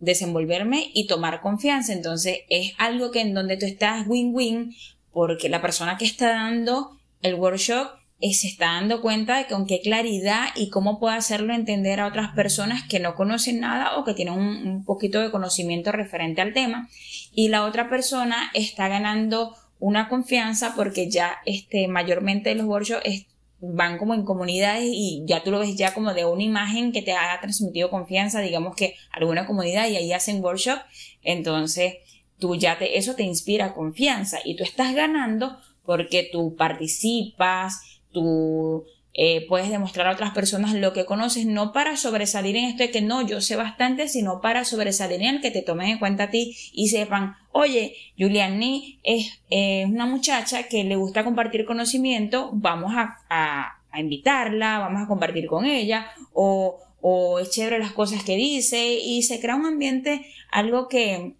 desenvolverme 0.00 0.90
y 0.94 1.06
tomar 1.06 1.40
confianza. 1.40 1.92
Entonces 1.92 2.40
es 2.48 2.72
algo 2.78 3.10
que 3.10 3.20
en 3.20 3.34
donde 3.34 3.56
tú 3.56 3.66
estás 3.66 4.06
win-win 4.06 4.74
porque 5.12 5.48
la 5.48 5.62
persona 5.62 5.96
que 5.96 6.04
está 6.04 6.28
dando 6.28 6.98
el 7.22 7.34
workshop 7.34 7.88
eh, 8.20 8.32
se 8.32 8.48
está 8.48 8.66
dando 8.66 9.02
cuenta 9.02 9.36
de 9.36 9.46
con 9.46 9.66
qué 9.66 9.80
claridad 9.82 10.46
y 10.54 10.70
cómo 10.70 10.98
puede 10.98 11.16
hacerlo 11.16 11.52
entender 11.52 12.00
a 12.00 12.06
otras 12.06 12.34
personas 12.34 12.82
que 12.88 12.98
no 12.98 13.14
conocen 13.14 13.60
nada 13.60 13.98
o 13.98 14.04
que 14.04 14.14
tienen 14.14 14.34
un, 14.34 14.84
poquito 14.84 15.20
de 15.20 15.30
conocimiento 15.30 15.92
referente 15.92 16.40
al 16.40 16.54
tema 16.54 16.88
y 17.34 17.48
la 17.48 17.64
otra 17.64 17.90
persona 17.90 18.50
está 18.54 18.88
ganando 18.88 19.54
una 19.78 20.08
confianza 20.08 20.72
porque 20.74 21.10
ya 21.10 21.36
este 21.44 21.88
mayormente 21.88 22.54
los 22.54 22.64
workshops 22.64 23.26
van 23.60 23.98
como 23.98 24.14
en 24.14 24.24
comunidades 24.24 24.84
y 24.86 25.22
ya 25.26 25.42
tú 25.42 25.50
lo 25.50 25.58
ves 25.58 25.76
ya 25.76 25.94
como 25.94 26.12
de 26.12 26.24
una 26.24 26.42
imagen 26.42 26.92
que 26.92 27.02
te 27.02 27.12
ha 27.12 27.38
transmitido 27.40 27.90
confianza, 27.90 28.40
digamos 28.40 28.76
que 28.76 28.94
alguna 29.10 29.46
comunidad 29.46 29.88
y 29.88 29.96
ahí 29.96 30.12
hacen 30.12 30.42
workshop, 30.42 30.78
entonces 31.22 31.94
tú 32.38 32.54
ya 32.54 32.78
te, 32.78 32.98
eso 32.98 33.14
te 33.14 33.22
inspira 33.22 33.74
confianza 33.74 34.38
y 34.44 34.56
tú 34.56 34.62
estás 34.62 34.94
ganando 34.94 35.56
porque 35.84 36.28
tú 36.30 36.54
participas, 36.56 37.80
tú 38.12 38.84
eh, 39.18 39.46
puedes 39.48 39.70
demostrar 39.70 40.06
a 40.06 40.12
otras 40.12 40.34
personas 40.34 40.74
lo 40.74 40.92
que 40.92 41.06
conoces, 41.06 41.46
no 41.46 41.72
para 41.72 41.96
sobresalir 41.96 42.54
en 42.54 42.66
esto 42.66 42.82
de 42.82 42.90
que 42.90 43.00
no, 43.00 43.26
yo 43.26 43.40
sé 43.40 43.56
bastante, 43.56 44.08
sino 44.08 44.42
para 44.42 44.66
sobresalir 44.66 45.22
en 45.22 45.36
el 45.36 45.40
que 45.40 45.50
te 45.50 45.62
tomen 45.62 45.88
en 45.88 45.98
cuenta 45.98 46.24
a 46.24 46.30
ti 46.30 46.54
y 46.74 46.88
sepan, 46.88 47.34
oye, 47.50 47.96
Juliani 48.18 49.00
es 49.02 49.40
una 49.88 50.04
muchacha 50.04 50.64
que 50.64 50.84
le 50.84 50.96
gusta 50.96 51.24
compartir 51.24 51.64
conocimiento, 51.64 52.50
vamos 52.52 52.92
a, 52.94 53.16
a, 53.30 53.72
invitarla, 53.98 54.80
vamos 54.80 55.02
a 55.02 55.08
compartir 55.08 55.46
con 55.46 55.64
ella, 55.64 56.08
o, 56.34 56.78
o 57.00 57.38
es 57.38 57.48
chévere 57.48 57.78
las 57.78 57.92
cosas 57.92 58.22
que 58.22 58.36
dice, 58.36 58.98
y 59.02 59.22
se 59.22 59.40
crea 59.40 59.56
un 59.56 59.64
ambiente, 59.64 60.26
algo 60.50 60.88
que, 60.88 61.36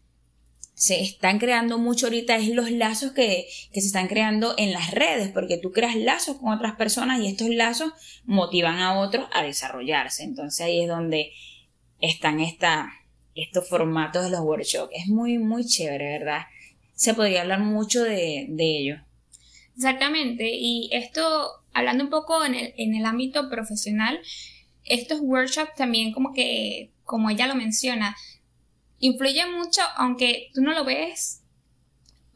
se 0.77 1.01
están 1.01 1.39
creando 1.39 1.79
mucho 1.79 2.07
ahorita 2.07 2.37
es 2.37 2.51
los 2.51 2.71
lazos 2.71 3.13
que, 3.13 3.49
que, 3.73 3.81
se 3.81 3.87
están 3.87 4.09
creando 4.09 4.55
en 4.59 4.75
las 4.75 4.91
redes, 4.91 5.31
porque 5.31 5.57
tú 5.57 5.73
creas 5.73 5.97
lazos 5.97 6.37
con 6.37 6.53
otras 6.53 6.77
personas 6.77 7.19
y 7.21 7.29
estos 7.29 7.49
lazos 7.49 7.93
motivan 8.27 8.79
a 8.81 9.01
otros 9.01 9.27
a 9.33 9.43
desarrollarse. 9.43 10.23
Entonces 10.23 10.61
ahí 10.61 10.83
es 10.83 10.89
donde 10.89 11.33
están 11.99 12.41
esta, 12.41 12.93
estos 13.35 13.67
formatos 13.67 14.25
de 14.25 14.31
los 14.31 14.41
workshops. 14.41 14.93
Es 14.95 15.09
muy, 15.09 15.39
muy 15.39 15.65
chévere, 15.65 16.19
¿verdad? 16.19 16.43
Se 16.93 17.15
podría 17.15 17.41
hablar 17.41 17.61
mucho 17.61 18.03
de, 18.05 18.45
de 18.51 18.79
ello. 18.79 18.97
Exactamente, 19.77 20.51
y 20.53 20.91
esto, 20.93 21.53
hablando 21.73 22.05
un 22.05 22.11
poco 22.11 22.45
en 22.45 22.55
el, 22.55 22.75
en 22.77 22.95
el 22.95 23.07
ámbito 23.07 23.49
profesional, 23.49 24.21
estos 24.85 25.21
workshops 25.21 25.75
también 25.75 26.13
como 26.13 26.35
que, 26.35 26.91
como 27.05 27.31
ella 27.31 27.47
lo 27.47 27.55
menciona, 27.55 28.15
influye 29.07 29.47
mucho, 29.47 29.81
aunque 29.97 30.51
tú 30.55 30.61
no 30.61 30.73
lo 30.73 30.85
ves, 30.85 31.43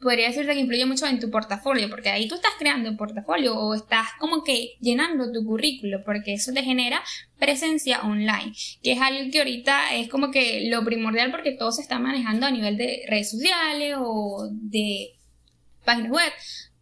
podría 0.01 0.27
decirte 0.27 0.53
que 0.53 0.59
influye 0.59 0.85
mucho 0.85 1.05
en 1.05 1.19
tu 1.19 1.29
portafolio, 1.29 1.89
porque 1.89 2.09
ahí 2.09 2.27
tú 2.27 2.35
estás 2.35 2.53
creando 2.57 2.89
un 2.89 2.97
portafolio 2.97 3.55
o 3.55 3.75
estás 3.75 4.07
como 4.19 4.43
que 4.43 4.73
llenando 4.79 5.31
tu 5.31 5.45
currículo, 5.45 6.03
porque 6.03 6.33
eso 6.33 6.51
te 6.51 6.63
genera 6.63 7.01
presencia 7.39 8.01
online, 8.01 8.53
que 8.81 8.93
es 8.93 9.01
algo 9.01 9.31
que 9.31 9.39
ahorita 9.39 9.95
es 9.95 10.09
como 10.09 10.31
que 10.31 10.67
lo 10.69 10.83
primordial 10.83 11.31
porque 11.31 11.51
todo 11.51 11.71
se 11.71 11.83
está 11.83 11.99
manejando 11.99 12.47
a 12.47 12.51
nivel 12.51 12.77
de 12.77 13.03
redes 13.07 13.31
sociales 13.31 13.95
o 13.99 14.49
de 14.51 15.11
páginas 15.85 16.11
web, 16.11 16.31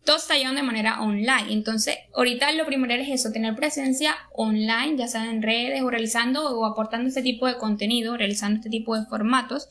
todo 0.06 0.18
está 0.18 0.36
llevando 0.36 0.62
de 0.62 0.68
manera 0.68 1.02
online. 1.02 1.52
Entonces, 1.52 1.98
ahorita 2.16 2.52
lo 2.54 2.66
primordial 2.66 3.02
es 3.02 3.10
eso, 3.10 3.32
tener 3.32 3.56
presencia 3.56 4.16
online, 4.34 4.96
ya 4.98 5.08
sea 5.08 5.30
en 5.30 5.42
redes 5.42 5.82
o 5.82 5.90
realizando 5.90 6.58
o 6.58 6.66
aportando 6.66 7.10
este 7.10 7.22
tipo 7.22 7.46
de 7.48 7.58
contenido, 7.58 8.18
realizando 8.18 8.58
este 8.58 8.70
tipo 8.70 8.98
de 8.98 9.06
formatos. 9.06 9.68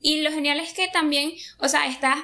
Y 0.00 0.20
lo 0.22 0.30
genial 0.30 0.60
es 0.60 0.74
que 0.74 0.88
también, 0.88 1.32
o 1.58 1.68
sea, 1.68 1.86
estás, 1.86 2.18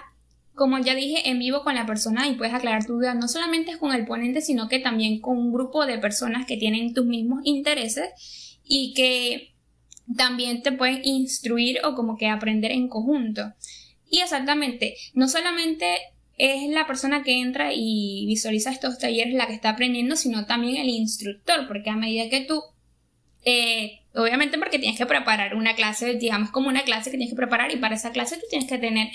como 0.54 0.78
ya 0.78 0.94
dije, 0.94 1.28
en 1.28 1.38
vivo 1.38 1.62
con 1.62 1.74
la 1.74 1.86
persona 1.86 2.28
y 2.28 2.34
puedes 2.34 2.54
aclarar 2.54 2.84
tu 2.84 2.94
duda 2.94 3.14
no 3.14 3.28
solamente 3.28 3.78
con 3.78 3.92
el 3.92 4.06
ponente, 4.06 4.40
sino 4.40 4.68
que 4.68 4.78
también 4.78 5.20
con 5.20 5.36
un 5.36 5.52
grupo 5.52 5.86
de 5.86 5.98
personas 5.98 6.46
que 6.46 6.56
tienen 6.56 6.94
tus 6.94 7.06
mismos 7.06 7.40
intereses 7.44 8.58
y 8.64 8.94
que 8.94 9.54
también 10.16 10.62
te 10.62 10.72
pueden 10.72 11.00
instruir 11.04 11.80
o 11.84 11.94
como 11.94 12.16
que 12.16 12.28
aprender 12.28 12.72
en 12.72 12.88
conjunto. 12.88 13.52
Y 14.10 14.20
exactamente, 14.20 14.96
no 15.14 15.28
solamente 15.28 15.98
es 16.40 16.70
la 16.70 16.86
persona 16.86 17.22
que 17.22 17.38
entra 17.38 17.72
y 17.74 18.24
visualiza 18.26 18.70
estos 18.70 18.98
talleres 18.98 19.34
la 19.34 19.46
que 19.46 19.52
está 19.52 19.68
aprendiendo, 19.68 20.16
sino 20.16 20.46
también 20.46 20.76
el 20.76 20.88
instructor, 20.88 21.68
porque 21.68 21.90
a 21.90 21.96
medida 21.96 22.30
que 22.30 22.40
tú, 22.40 22.62
eh, 23.44 24.00
obviamente 24.14 24.56
porque 24.56 24.78
tienes 24.78 24.96
que 24.96 25.04
preparar 25.04 25.54
una 25.54 25.74
clase, 25.74 26.14
digamos 26.14 26.50
como 26.50 26.70
una 26.70 26.82
clase 26.82 27.10
que 27.10 27.18
tienes 27.18 27.34
que 27.34 27.36
preparar 27.36 27.70
y 27.72 27.76
para 27.76 27.94
esa 27.94 28.10
clase 28.12 28.36
tú 28.36 28.46
tienes 28.48 28.70
que 28.70 28.78
tener 28.78 29.08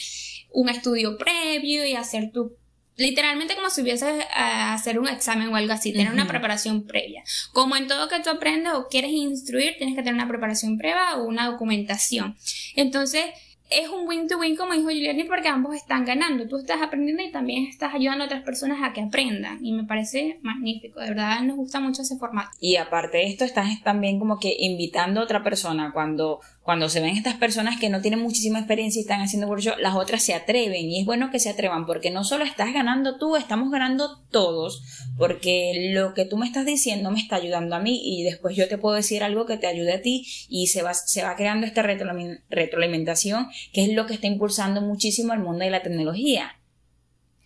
un 0.52 0.70
estudio 0.70 1.18
previo 1.18 1.84
y 1.88 1.94
hacer 1.94 2.32
tu 2.32 2.56
literalmente 2.96 3.56
como 3.56 3.72
si 3.72 3.82
hubieses 3.82 4.24
a 4.32 4.74
hacer 4.74 5.00
un 5.00 5.08
examen 5.08 5.50
o 5.50 5.56
algo 5.56 5.74
así, 5.74 5.92
tener 5.92 6.14
una 6.14 6.28
preparación 6.28 6.86
previa. 6.86 7.24
Como 7.54 7.76
en 7.76 7.88
todo 7.88 8.08
que 8.08 8.20
tú 8.20 8.30
aprendes 8.30 8.74
o 8.74 8.88
quieres 8.88 9.12
instruir, 9.12 9.76
tienes 9.78 9.96
que 9.96 10.02
tener 10.02 10.14
una 10.14 10.28
preparación 10.28 10.78
previa 10.78 11.18
o 11.18 11.26
una 11.26 11.48
documentación. 11.48 12.38
Entonces, 12.76 13.26
es 13.70 13.90
un 13.90 14.08
win-to-win, 14.08 14.56
como 14.56 14.74
dijo 14.74 14.90
Giuliani, 14.90 15.24
porque 15.24 15.48
ambos 15.48 15.76
están 15.76 16.06
ganando. 16.06 16.48
Tú 16.48 16.58
estás 16.58 16.82
aprendiendo 16.82 17.24
y 17.24 17.32
también 17.32 17.66
estás 17.66 17.94
ayudando 17.94 18.24
a 18.24 18.28
otras 18.28 18.44
personas 18.44 18.80
a 18.84 18.94
que 18.94 19.02
aprendan. 19.02 19.58
Y 19.66 19.74
me 19.74 19.86
parece 19.86 20.40
magnífico. 20.44 21.00
De 21.00 21.10
verdad, 21.10 21.42
nos 21.42 21.58
gusta 21.58 21.80
mucho 21.80 22.04
ese 22.04 22.18
formato. 22.18 22.52
Y 22.60 22.76
aparte 22.76 23.18
de 23.18 23.26
esto, 23.26 23.44
estás 23.44 23.82
también 23.84 24.20
como 24.20 24.40
que 24.40 24.56
invitando 24.60 25.20
a 25.20 25.24
otra 25.24 25.44
persona. 25.44 25.92
Cuando, 25.94 26.42
cuando 26.66 26.90
se 26.90 27.00
ven 27.00 27.16
estas 27.16 27.36
personas 27.36 27.80
que 27.80 27.92
no 27.92 28.02
tienen 28.02 28.24
muchísima 28.24 28.58
experiencia 28.58 29.00
y 29.00 29.04
están 29.04 29.22
haciendo 29.22 29.48
workshop, 29.48 29.78
las 29.78 29.94
otras 29.94 30.24
se 30.24 30.34
atreven. 30.34 30.90
Y 30.90 31.00
es 31.00 31.06
bueno 31.06 31.30
que 31.30 31.38
se 31.38 31.52
atrevan, 31.52 31.86
porque 31.86 32.10
no 32.10 32.24
solo 32.24 32.44
estás 32.44 32.74
ganando 32.74 33.20
tú, 33.20 33.36
estamos 33.36 33.70
ganando 33.70 34.24
todos. 34.32 34.82
Porque 35.16 35.92
lo 35.94 36.16
que 36.16 36.26
tú 36.26 36.38
me 36.38 36.48
estás 36.48 36.66
diciendo 36.66 37.12
me 37.12 37.20
está 37.20 37.36
ayudando 37.36 37.76
a 37.76 37.80
mí 37.80 38.02
y 38.04 38.24
después 38.24 38.56
yo 38.56 38.68
te 38.68 38.80
puedo 38.80 38.96
decir 38.96 39.24
algo 39.24 39.46
que 39.46 39.58
te 39.58 39.68
ayude 39.68 39.94
a 39.94 40.02
ti 40.02 40.26
y 40.50 40.66
se 40.66 40.82
va, 40.82 40.96
se 40.96 41.22
va 41.22 41.36
creando 41.36 41.68
esta 41.68 41.84
retroalimentación 41.84 43.48
que 43.72 43.84
es 43.84 43.94
lo 43.94 44.08
que 44.08 44.16
está 44.16 44.26
impulsando 44.26 44.82
muchísimo 44.82 45.34
el 45.34 45.42
mundo 45.42 45.66
de 45.66 45.70
la 45.70 45.84
tecnología, 45.84 46.60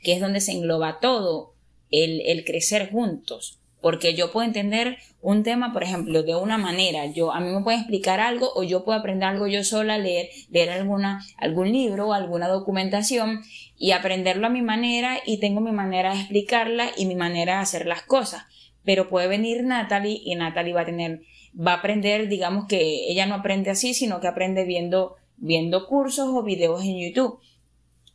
que 0.01 0.13
es 0.13 0.21
donde 0.21 0.39
se 0.39 0.53
engloba 0.53 1.01
todo, 1.01 1.55
el, 1.91 2.21
el 2.21 2.45
crecer 2.45 2.89
juntos. 2.89 3.58
Porque 3.81 4.13
yo 4.13 4.31
puedo 4.31 4.45
entender 4.45 4.97
un 5.21 5.43
tema, 5.43 5.71
por 5.73 5.83
ejemplo, 5.83 6.23
de 6.23 6.35
una 6.35 6.57
manera. 6.57 7.05
Yo, 7.05 7.31
a 7.31 7.39
mí 7.39 7.49
me 7.49 7.61
pueden 7.61 7.81
explicar 7.81 8.19
algo 8.19 8.51
o 8.55 8.63
yo 8.63 8.83
puedo 8.83 8.99
aprender 8.99 9.29
algo 9.29 9.47
yo 9.47 9.63
sola, 9.63 9.97
leer, 9.97 10.29
leer 10.49 10.69
alguna, 10.71 11.23
algún 11.37 11.71
libro 11.71 12.07
o 12.07 12.13
alguna 12.13 12.47
documentación 12.47 13.41
y 13.77 13.91
aprenderlo 13.91 14.47
a 14.47 14.49
mi 14.49 14.61
manera 14.61 15.19
y 15.25 15.39
tengo 15.39 15.61
mi 15.61 15.71
manera 15.71 16.13
de 16.13 16.19
explicarla 16.19 16.89
y 16.97 17.05
mi 17.05 17.15
manera 17.15 17.55
de 17.55 17.61
hacer 17.61 17.85
las 17.85 18.03
cosas. 18.03 18.43
Pero 18.83 19.09
puede 19.09 19.27
venir 19.27 19.63
Natalie 19.63 20.21
y 20.23 20.35
Natalie 20.35 20.73
va 20.73 20.81
a 20.81 20.85
tener, 20.85 21.21
va 21.55 21.73
a 21.73 21.77
aprender, 21.77 22.27
digamos 22.27 22.65
que 22.67 23.09
ella 23.09 23.25
no 23.25 23.35
aprende 23.35 23.69
así, 23.69 23.93
sino 23.93 24.19
que 24.19 24.27
aprende 24.27 24.65
viendo 24.65 25.15
viendo 25.39 25.87
cursos 25.87 26.27
o 26.29 26.43
videos 26.43 26.83
en 26.83 26.99
YouTube. 26.99 27.39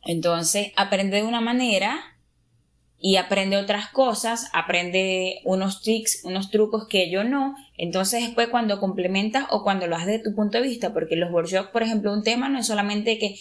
Entonces, 0.03 0.71
aprende 0.75 1.17
de 1.17 1.23
una 1.23 1.41
manera 1.41 2.14
y 3.07 3.17
aprende 3.17 3.55
otras 3.57 3.89
cosas, 3.89 4.49
aprende 4.51 5.39
unos 5.43 5.83
tricks, 5.83 6.21
unos 6.23 6.49
trucos 6.49 6.87
que 6.87 7.11
yo 7.11 7.23
no. 7.23 7.55
Entonces, 7.77 8.23
después 8.23 8.47
cuando 8.47 8.79
complementas 8.79 9.45
o 9.51 9.61
cuando 9.61 9.85
lo 9.85 9.95
haces 9.95 10.07
de 10.07 10.19
tu 10.19 10.33
punto 10.33 10.57
de 10.57 10.67
vista, 10.67 10.91
porque 10.91 11.15
los 11.15 11.31
workshops, 11.31 11.69
por 11.69 11.83
ejemplo, 11.83 12.11
un 12.11 12.23
tema 12.23 12.49
no 12.49 12.57
es 12.57 12.65
solamente 12.65 13.19
que 13.19 13.35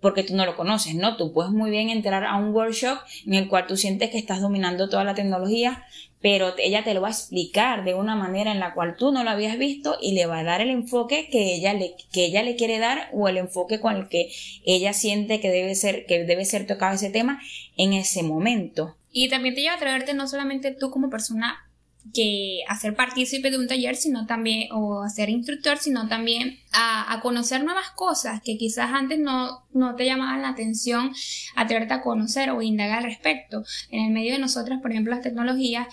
porque 0.00 0.22
tú 0.22 0.34
no 0.34 0.46
lo 0.46 0.56
conoces, 0.56 0.94
¿no? 0.94 1.18
Tú 1.18 1.34
puedes 1.34 1.52
muy 1.52 1.70
bien 1.70 1.90
entrar 1.90 2.24
a 2.24 2.36
un 2.36 2.54
workshop 2.54 2.96
en 3.26 3.34
el 3.34 3.48
cual 3.48 3.66
tú 3.66 3.76
sientes 3.76 4.08
que 4.08 4.16
estás 4.16 4.40
dominando 4.40 4.88
toda 4.88 5.04
la 5.04 5.14
tecnología, 5.14 5.84
pero 6.22 6.54
ella 6.56 6.82
te 6.82 6.94
lo 6.94 7.02
va 7.02 7.08
a 7.08 7.10
explicar 7.10 7.84
de 7.84 7.92
una 7.92 8.16
manera 8.16 8.52
en 8.52 8.58
la 8.58 8.72
cual 8.72 8.96
tú 8.96 9.12
no 9.12 9.22
lo 9.22 9.28
habías 9.28 9.58
visto 9.58 9.98
y 10.00 10.12
le 10.12 10.24
va 10.24 10.38
a 10.38 10.44
dar 10.44 10.62
el 10.62 10.70
enfoque 10.70 11.28
que 11.30 11.56
ella 11.56 11.74
le, 11.74 11.94
que 12.10 12.24
ella 12.24 12.42
le 12.42 12.56
quiere 12.56 12.78
dar 12.78 13.10
o 13.12 13.28
el 13.28 13.36
enfoque 13.36 13.80
con 13.80 13.96
el 13.96 14.08
que 14.08 14.30
ella 14.64 14.94
siente 14.94 15.40
que 15.40 15.50
debe 15.50 15.74
ser, 15.74 16.06
que 16.06 16.24
debe 16.24 16.46
ser 16.46 16.66
tocado 16.66 16.94
ese 16.94 17.10
tema 17.10 17.38
en 17.76 17.92
ese 17.92 18.22
momento. 18.22 18.96
Y 19.10 19.28
también 19.28 19.54
te 19.54 19.62
lleva 19.62 19.74
a 19.74 19.76
atreverte 19.76 20.14
no 20.14 20.28
solamente 20.28 20.74
tú 20.78 20.90
como 20.90 21.10
persona 21.10 21.66
que 22.14 22.60
hacer 22.66 22.94
partícipe 22.94 23.50
de 23.50 23.58
un 23.58 23.68
taller, 23.68 23.94
sino 23.96 24.26
también, 24.26 24.68
o 24.72 25.02
hacer 25.02 25.28
instructor, 25.28 25.78
sino 25.78 26.08
también 26.08 26.58
a, 26.72 27.18
conocer 27.22 27.62
nuevas 27.62 27.90
cosas 27.90 28.40
que 28.42 28.56
quizás 28.56 28.90
antes 28.92 29.18
no, 29.18 29.66
no 29.72 29.94
te 29.96 30.06
llamaban 30.06 30.42
la 30.42 30.48
atención, 30.48 31.12
atreverte 31.56 31.94
a 31.94 32.02
conocer 32.02 32.50
o 32.50 32.62
indagar 32.62 33.02
respecto. 33.02 33.62
En 33.90 34.06
el 34.06 34.12
medio 34.12 34.32
de 34.32 34.38
nosotras, 34.38 34.80
por 34.80 34.90
ejemplo, 34.90 35.14
las 35.14 35.22
tecnologías, 35.22 35.86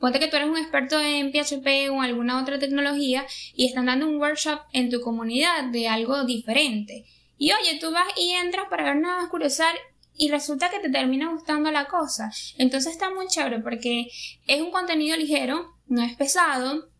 Ponte 0.00 0.18
que 0.18 0.28
tú 0.28 0.36
eres 0.36 0.48
un 0.48 0.56
experto 0.56 0.98
en 0.98 1.30
PHP 1.30 1.90
o 1.92 2.00
alguna 2.00 2.40
otra 2.40 2.58
tecnología 2.58 3.26
y 3.54 3.66
están 3.66 3.84
dando 3.84 4.08
un 4.08 4.16
workshop 4.16 4.60
en 4.72 4.88
tu 4.88 5.02
comunidad 5.02 5.64
de 5.64 5.88
algo 5.88 6.24
diferente. 6.24 7.04
Y 7.36 7.52
oye, 7.52 7.78
tú 7.78 7.90
vas 7.90 8.08
y 8.16 8.30
entras 8.30 8.64
para 8.70 8.82
ver 8.82 8.96
nada 8.96 9.20
más 9.20 9.28
curiosar 9.28 9.74
y 10.20 10.28
resulta 10.28 10.68
que 10.70 10.80
te 10.80 10.90
termina 10.90 11.32
gustando 11.32 11.70
la 11.70 11.86
cosa. 11.86 12.30
Entonces 12.58 12.92
está 12.92 13.08
muy 13.08 13.26
chévere 13.26 13.60
porque 13.60 14.08
es 14.46 14.60
un 14.60 14.70
contenido 14.70 15.16
ligero, 15.16 15.66
no 15.86 16.02
es 16.02 16.14
pesado 16.14 16.90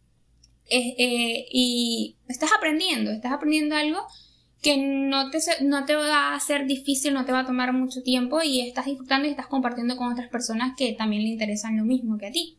eh, 0.70 1.46
y 1.52 2.16
estás 2.28 2.50
aprendiendo, 2.56 3.10
estás 3.10 3.32
aprendiendo 3.32 3.76
algo 3.76 3.98
que 4.62 4.78
no 4.78 5.30
te, 5.30 5.38
no 5.60 5.84
te 5.84 5.96
va 5.96 6.34
a 6.34 6.40
ser 6.40 6.66
difícil, 6.66 7.12
no 7.12 7.26
te 7.26 7.32
va 7.32 7.40
a 7.40 7.46
tomar 7.46 7.74
mucho 7.74 8.02
tiempo 8.02 8.40
y 8.42 8.62
estás 8.62 8.86
disfrutando 8.86 9.28
y 9.28 9.32
estás 9.32 9.48
compartiendo 9.48 9.98
con 9.98 10.10
otras 10.10 10.30
personas 10.30 10.72
que 10.78 10.94
también 10.94 11.22
le 11.22 11.28
interesan 11.28 11.76
lo 11.76 11.84
mismo 11.84 12.16
que 12.16 12.26
a 12.26 12.32
ti. 12.32 12.56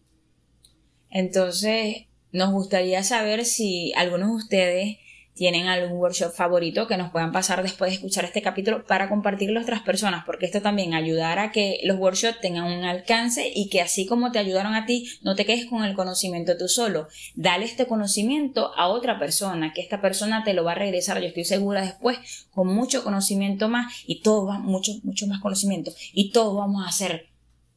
Entonces, 1.10 2.06
nos 2.32 2.52
gustaría 2.52 3.02
saber 3.02 3.46
si 3.46 3.94
algunos 3.96 4.30
de 4.30 4.36
ustedes 4.36 4.98
tienen 5.34 5.68
algún 5.68 5.98
workshop 5.98 6.34
favorito 6.34 6.88
que 6.88 6.98
nos 6.98 7.12
puedan 7.12 7.32
pasar 7.32 7.64
después 7.64 7.92
de 7.92 7.96
escuchar 7.96 8.26
este 8.26 8.42
capítulo 8.42 8.86
para 8.86 9.10
compartirlo 9.10 9.60
a 9.60 9.64
otras 9.64 9.82
personas, 9.82 10.24
porque 10.26 10.46
esto 10.46 10.62
también 10.62 10.94
ayudará 10.94 11.44
a 11.44 11.52
que 11.52 11.80
los 11.84 11.98
workshops 11.98 12.40
tengan 12.42 12.66
un 12.66 12.84
alcance 12.84 13.52
y 13.54 13.70
que 13.70 13.82
así 13.82 14.06
como 14.06 14.32
te 14.32 14.40
ayudaron 14.40 14.76
a 14.76 14.86
ti, 14.86 15.08
no 15.22 15.36
te 15.36 15.46
quedes 15.46 15.66
con 15.66 15.84
el 15.84 15.96
conocimiento 15.96 16.58
tú 16.58 16.68
solo. 16.68 17.08
Dale 17.36 17.66
este 17.66 17.88
conocimiento 17.88 18.72
a 18.76 18.88
otra 18.88 19.20
persona, 19.20 19.74
que 19.74 19.82
esta 19.82 20.02
persona 20.02 20.44
te 20.44 20.54
lo 20.54 20.64
va 20.64 20.74
a 20.74 20.76
regresar, 20.76 21.20
yo 21.20 21.28
estoy 21.28 21.46
segura 21.46 21.82
después, 21.82 22.48
con 22.52 22.68
mucho 22.68 23.04
conocimiento 23.04 23.70
más 23.70 23.94
y 24.06 24.22
todo 24.22 24.46
va, 24.46 24.60
mucho, 24.60 24.94
mucho 25.04 25.28
más 25.28 25.40
conocimiento 25.42 25.92
y 26.14 26.32
todos 26.32 26.56
vamos 26.56 26.86
a 26.86 26.90
hacer 26.90 27.31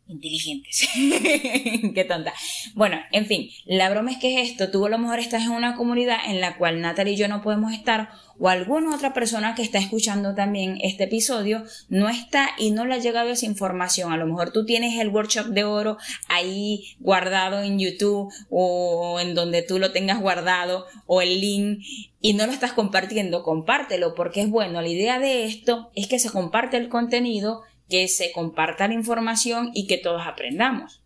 inteligentes. 0.08 0.86
Qué 0.94 2.06
tonta. 2.08 2.32
Bueno, 2.74 2.98
en 3.12 3.26
fin, 3.26 3.50
la 3.64 3.90
broma 3.90 4.10
es 4.10 4.18
que 4.18 4.40
es 4.40 4.50
esto, 4.50 4.70
tú 4.70 4.84
a 4.86 4.90
lo 4.90 4.98
mejor 4.98 5.18
estás 5.18 5.44
en 5.44 5.50
una 5.50 5.76
comunidad 5.76 6.18
en 6.26 6.40
la 6.40 6.56
cual 6.56 6.80
Natalie 6.80 7.14
y 7.14 7.16
yo 7.16 7.28
no 7.28 7.42
podemos 7.42 7.72
estar 7.72 8.10
o 8.38 8.48
alguna 8.48 8.94
otra 8.94 9.14
persona 9.14 9.54
que 9.54 9.62
está 9.62 9.78
escuchando 9.78 10.34
también 10.34 10.78
este 10.82 11.04
episodio 11.04 11.64
no 11.88 12.08
está 12.08 12.50
y 12.58 12.72
no 12.72 12.84
le 12.84 12.94
ha 12.94 12.98
llegado 12.98 13.30
esa 13.30 13.46
información. 13.46 14.12
A 14.12 14.16
lo 14.16 14.26
mejor 14.26 14.52
tú 14.52 14.64
tienes 14.64 14.98
el 14.98 15.08
workshop 15.08 15.46
de 15.46 15.64
oro 15.64 15.98
ahí 16.28 16.96
guardado 16.98 17.62
en 17.62 17.78
YouTube 17.78 18.32
o 18.50 19.20
en 19.20 19.34
donde 19.34 19.62
tú 19.62 19.78
lo 19.78 19.92
tengas 19.92 20.20
guardado 20.20 20.86
o 21.06 21.22
el 21.22 21.40
link 21.40 21.84
y 22.20 22.32
no 22.32 22.46
lo 22.46 22.52
estás 22.52 22.72
compartiendo, 22.72 23.42
compártelo 23.42 24.14
porque 24.14 24.40
es 24.40 24.50
bueno. 24.50 24.80
La 24.80 24.88
idea 24.88 25.18
de 25.18 25.44
esto 25.44 25.90
es 25.94 26.08
que 26.08 26.18
se 26.18 26.30
comparte 26.30 26.76
el 26.76 26.88
contenido 26.88 27.62
que 27.88 28.08
se 28.08 28.32
comparta 28.32 28.88
la 28.88 28.94
información 28.94 29.70
y 29.74 29.86
que 29.86 29.98
todos 29.98 30.26
aprendamos. 30.26 31.04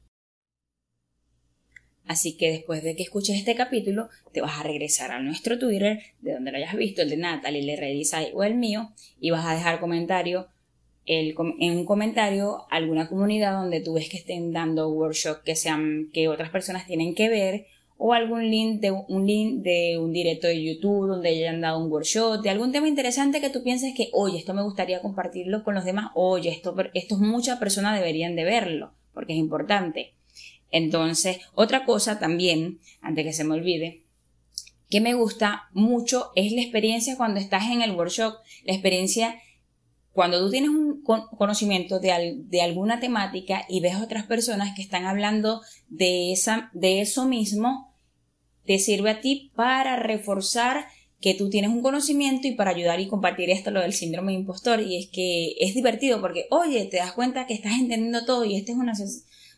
Así 2.08 2.38
que 2.38 2.50
después 2.50 2.82
de 2.82 2.96
que 2.96 3.02
escuches 3.02 3.36
este 3.36 3.54
capítulo, 3.54 4.08
te 4.32 4.40
vas 4.40 4.58
a 4.58 4.62
regresar 4.62 5.10
a 5.10 5.20
nuestro 5.20 5.58
Twitter, 5.58 6.00
de 6.20 6.32
donde 6.32 6.50
lo 6.50 6.56
hayas 6.56 6.74
visto, 6.74 7.02
el 7.02 7.10
de 7.10 7.18
Natalie, 7.18 7.60
el 7.60 7.66
de 7.66 8.30
o 8.32 8.44
el 8.44 8.54
mío, 8.54 8.94
y 9.20 9.30
vas 9.30 9.44
a 9.44 9.54
dejar 9.54 9.78
comentario, 9.78 10.48
en 11.04 11.36
un 11.76 11.84
comentario 11.84 12.64
alguna 12.70 13.08
comunidad 13.08 13.52
donde 13.52 13.80
tú 13.80 13.94
ves 13.94 14.08
que 14.08 14.16
estén 14.16 14.52
dando 14.52 14.88
workshops 14.88 15.42
que 15.44 15.54
sean, 15.54 16.08
que 16.12 16.28
otras 16.28 16.50
personas 16.50 16.86
tienen 16.86 17.14
que 17.14 17.28
ver, 17.28 17.66
o 18.00 18.12
algún 18.12 18.48
link 18.48 18.80
de 18.80 18.92
un 18.92 19.26
link 19.26 19.62
de 19.62 19.98
un 19.98 20.12
directo 20.12 20.46
de 20.46 20.62
YouTube 20.62 21.08
donde 21.08 21.30
hayan 21.30 21.60
dado 21.60 21.84
un 21.84 21.90
workshop, 21.90 22.40
de 22.42 22.50
algún 22.50 22.70
tema 22.70 22.86
interesante 22.86 23.40
que 23.40 23.50
tú 23.50 23.64
pienses 23.64 23.92
que, 23.94 24.08
oye, 24.12 24.38
esto 24.38 24.54
me 24.54 24.62
gustaría 24.62 25.02
compartirlo 25.02 25.64
con 25.64 25.74
los 25.74 25.84
demás, 25.84 26.12
oye, 26.14 26.50
esto, 26.50 26.74
esto 26.94 27.18
muchas 27.18 27.58
personas 27.58 27.98
deberían 27.98 28.36
de 28.36 28.44
verlo, 28.44 28.92
porque 29.12 29.32
es 29.32 29.38
importante. 29.38 30.14
Entonces, 30.70 31.40
otra 31.54 31.84
cosa 31.84 32.20
también, 32.20 32.78
antes 33.00 33.24
que 33.24 33.32
se 33.32 33.42
me 33.44 33.54
olvide, 33.54 34.04
que 34.88 35.00
me 35.00 35.14
gusta 35.14 35.68
mucho 35.72 36.30
es 36.36 36.52
la 36.52 36.62
experiencia 36.62 37.16
cuando 37.16 37.40
estás 37.40 37.64
en 37.70 37.82
el 37.82 37.96
workshop, 37.96 38.34
la 38.64 38.72
experiencia 38.74 39.40
cuando 40.12 40.40
tú 40.40 40.50
tienes 40.50 40.70
un 40.70 41.02
conocimiento 41.02 42.00
de, 42.00 42.34
de, 42.36 42.62
alguna 42.62 42.98
temática 42.98 43.64
y 43.68 43.80
ves 43.80 43.96
otras 43.96 44.24
personas 44.26 44.74
que 44.74 44.82
están 44.82 45.04
hablando 45.04 45.62
de, 45.88 46.32
esa, 46.32 46.70
de 46.72 47.00
eso 47.00 47.26
mismo, 47.26 47.87
te 48.68 48.78
sirve 48.78 49.10
a 49.10 49.20
ti 49.22 49.50
para 49.56 49.96
reforzar 49.96 50.86
que 51.22 51.34
tú 51.34 51.48
tienes 51.48 51.70
un 51.70 51.80
conocimiento 51.80 52.46
y 52.46 52.52
para 52.52 52.70
ayudar 52.70 53.00
y 53.00 53.08
compartir 53.08 53.50
esto 53.50 53.70
lo 53.70 53.80
del 53.80 53.94
síndrome 53.94 54.32
de 54.32 54.38
impostor 54.38 54.80
y 54.80 54.98
es 54.98 55.08
que 55.08 55.54
es 55.58 55.74
divertido 55.74 56.20
porque 56.20 56.46
oye 56.50 56.84
te 56.84 56.98
das 56.98 57.12
cuenta 57.12 57.46
que 57.46 57.54
estás 57.54 57.72
entendiendo 57.72 58.26
todo 58.26 58.44
y 58.44 58.56
esta 58.56 58.72
es 58.72 58.78
una, 58.78 58.92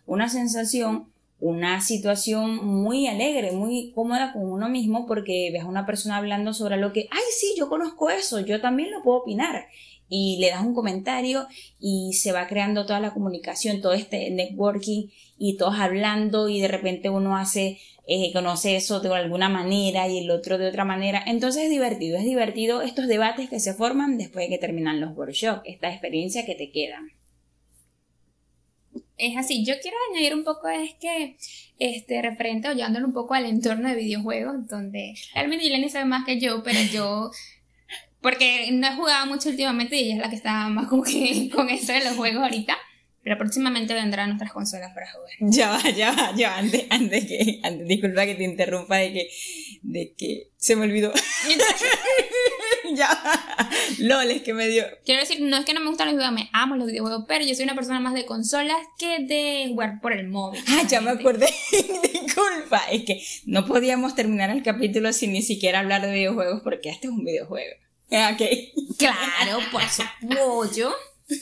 una 0.07 0.29
sensación 0.29 1.09
una 1.41 1.81
situación 1.81 2.65
muy 2.65 3.07
alegre, 3.07 3.53
muy 3.53 3.93
cómoda 3.95 4.33
con 4.33 4.43
uno 4.45 4.69
mismo 4.69 5.07
porque 5.07 5.51
ves 5.53 5.63
a 5.63 5.69
una 5.69 5.87
persona 5.87 6.19
hablando 6.19 6.53
sobre 6.53 6.77
lo 6.77 6.93
que, 6.93 7.09
ay, 7.11 7.23
sí, 7.35 7.55
yo 7.59 7.69
conozco 7.71 8.11
eso, 8.11 8.41
yo 8.41 8.61
también 8.61 8.91
lo 8.91 9.03
puedo 9.03 9.21
opinar. 9.21 9.67
Y 10.11 10.39
le 10.41 10.51
das 10.51 10.63
un 10.63 10.75
comentario 10.75 11.47
y 11.79 12.13
se 12.15 12.33
va 12.33 12.49
creando 12.49 12.85
toda 12.85 13.01
la 13.01 13.15
comunicación, 13.15 13.81
todo 13.81 13.93
este 13.93 14.29
networking 14.31 15.07
y 15.39 15.57
todos 15.57 15.79
hablando 15.79 16.49
y 16.49 16.61
de 16.61 16.69
repente 16.69 17.09
uno 17.09 17.37
hace 17.37 17.79
eh, 18.13 18.33
conoce 18.33 18.75
eso 18.75 18.99
de 18.99 19.15
alguna 19.15 19.49
manera 19.49 20.09
y 20.09 20.19
el 20.19 20.33
otro 20.33 20.59
de 20.59 20.67
otra 20.67 20.85
manera. 20.85 21.23
Entonces 21.25 21.63
es 21.65 21.71
divertido, 21.71 22.19
es 22.19 22.25
divertido 22.25 22.83
estos 22.83 23.07
debates 23.07 23.49
que 23.49 23.61
se 23.61 23.73
forman 23.73 24.19
después 24.19 24.47
de 24.47 24.57
que 24.57 24.59
terminan 24.59 25.01
los 25.01 25.17
workshops, 25.17 25.63
esta 25.65 25.89
experiencia 25.91 26.45
que 26.45 26.57
te 26.57 26.73
queda. 26.73 27.01
Es 29.17 29.37
así, 29.37 29.65
yo 29.65 29.75
quiero 29.81 29.97
añadir 30.11 30.35
un 30.35 30.43
poco 30.43 30.69
es 30.69 30.95
que, 30.95 31.37
este, 31.79 32.21
referente 32.21 32.69
oyéndole 32.69 33.05
un 33.05 33.13
poco 33.13 33.35
al 33.35 33.45
entorno 33.45 33.89
de 33.89 33.95
videojuegos, 33.95 34.67
donde 34.67 35.15
realmente 35.33 35.67
Yeleni 35.67 35.89
sabe 35.89 36.07
más 36.07 36.25
que 36.25 36.41
yo, 36.41 36.65
pero 36.65 36.81
yo 36.93 37.31
porque 38.21 38.69
no 38.73 38.87
he 38.87 38.95
jugado 38.95 39.27
mucho 39.27 39.49
últimamente 39.49 39.97
y 39.97 40.05
ella 40.05 40.15
es 40.15 40.21
la 40.21 40.31
que 40.31 40.37
está 40.37 40.69
más 40.69 40.89
como 40.89 41.03
que 41.03 41.49
con 41.55 41.69
eso 41.71 41.93
de 41.93 42.05
los 42.05 42.17
juegos 42.17 42.43
ahorita. 42.43 42.77
Pero 43.23 43.37
próximamente 43.37 43.93
vendrán 43.93 44.33
otras 44.33 44.51
consolas 44.51 44.93
para 44.95 45.11
jugar. 45.13 45.31
Ya 45.41 45.71
va, 45.71 45.91
ya 45.91 46.13
va, 46.13 46.35
ya 46.35 46.51
va. 46.51 46.59
Antes, 46.59 46.87
antes 46.89 47.27
que, 47.27 47.61
antes, 47.63 47.87
disculpa 47.87 48.25
que 48.25 48.35
te 48.35 48.45
interrumpa 48.45 48.97
de 48.97 49.13
que, 49.13 49.31
de 49.83 50.15
que 50.17 50.49
se 50.57 50.75
me 50.75 50.85
olvidó. 50.85 51.13
ya 52.95 53.09
va. 53.09 53.71
LOL, 53.99 54.31
es 54.31 54.43
que 54.43 54.55
me 54.55 54.69
dio. 54.69 54.85
Quiero 55.05 55.21
decir, 55.21 55.43
no 55.43 55.59
es 55.59 55.67
que 55.67 55.75
no 55.75 55.81
me 55.81 55.89
gustan 55.89 56.07
los 56.07 56.17
videojuegos, 56.17 56.45
me 56.45 56.51
amo 56.55 56.77
los 56.77 56.87
videojuegos, 56.87 57.27
pero 57.29 57.45
yo 57.45 57.55
soy 57.55 57.65
una 57.65 57.75
persona 57.75 58.01
más 58.01 58.15
de 58.15 58.25
consolas 58.25 58.79
que 58.99 59.19
de 59.19 59.67
jugar 59.69 60.01
por 60.01 60.15
el 60.15 60.27
móvil. 60.29 60.63
Ah, 60.69 60.85
ya 60.89 61.03
me 61.03 61.11
acordé. 61.11 61.49
disculpa, 61.71 62.83
es 62.91 63.05
que 63.05 63.23
no 63.45 63.67
podíamos 63.67 64.15
terminar 64.15 64.49
el 64.49 64.63
capítulo 64.63 65.13
sin 65.13 65.33
ni 65.33 65.43
siquiera 65.43 65.81
hablar 65.81 66.01
de 66.01 66.13
videojuegos 66.13 66.63
porque 66.63 66.89
este 66.89 67.09
es 67.09 67.13
un 67.13 67.23
videojuego. 67.23 67.75
Ok. 68.33 68.43
Claro, 68.99 69.61
por 69.71 69.83
supuesto. 69.83 70.95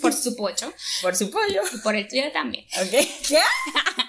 Por 0.02 0.12
su 0.12 0.37
pollo. 0.37 0.72
Por 1.00 1.16
su 1.16 1.31
pollo. 1.31 1.62
Y 1.74 1.78
por 1.78 1.96
el 1.96 2.07
tuyo 2.09 2.31
también. 2.33 2.66
¿Ok? 2.81 2.90
¿Qué? 3.26 3.38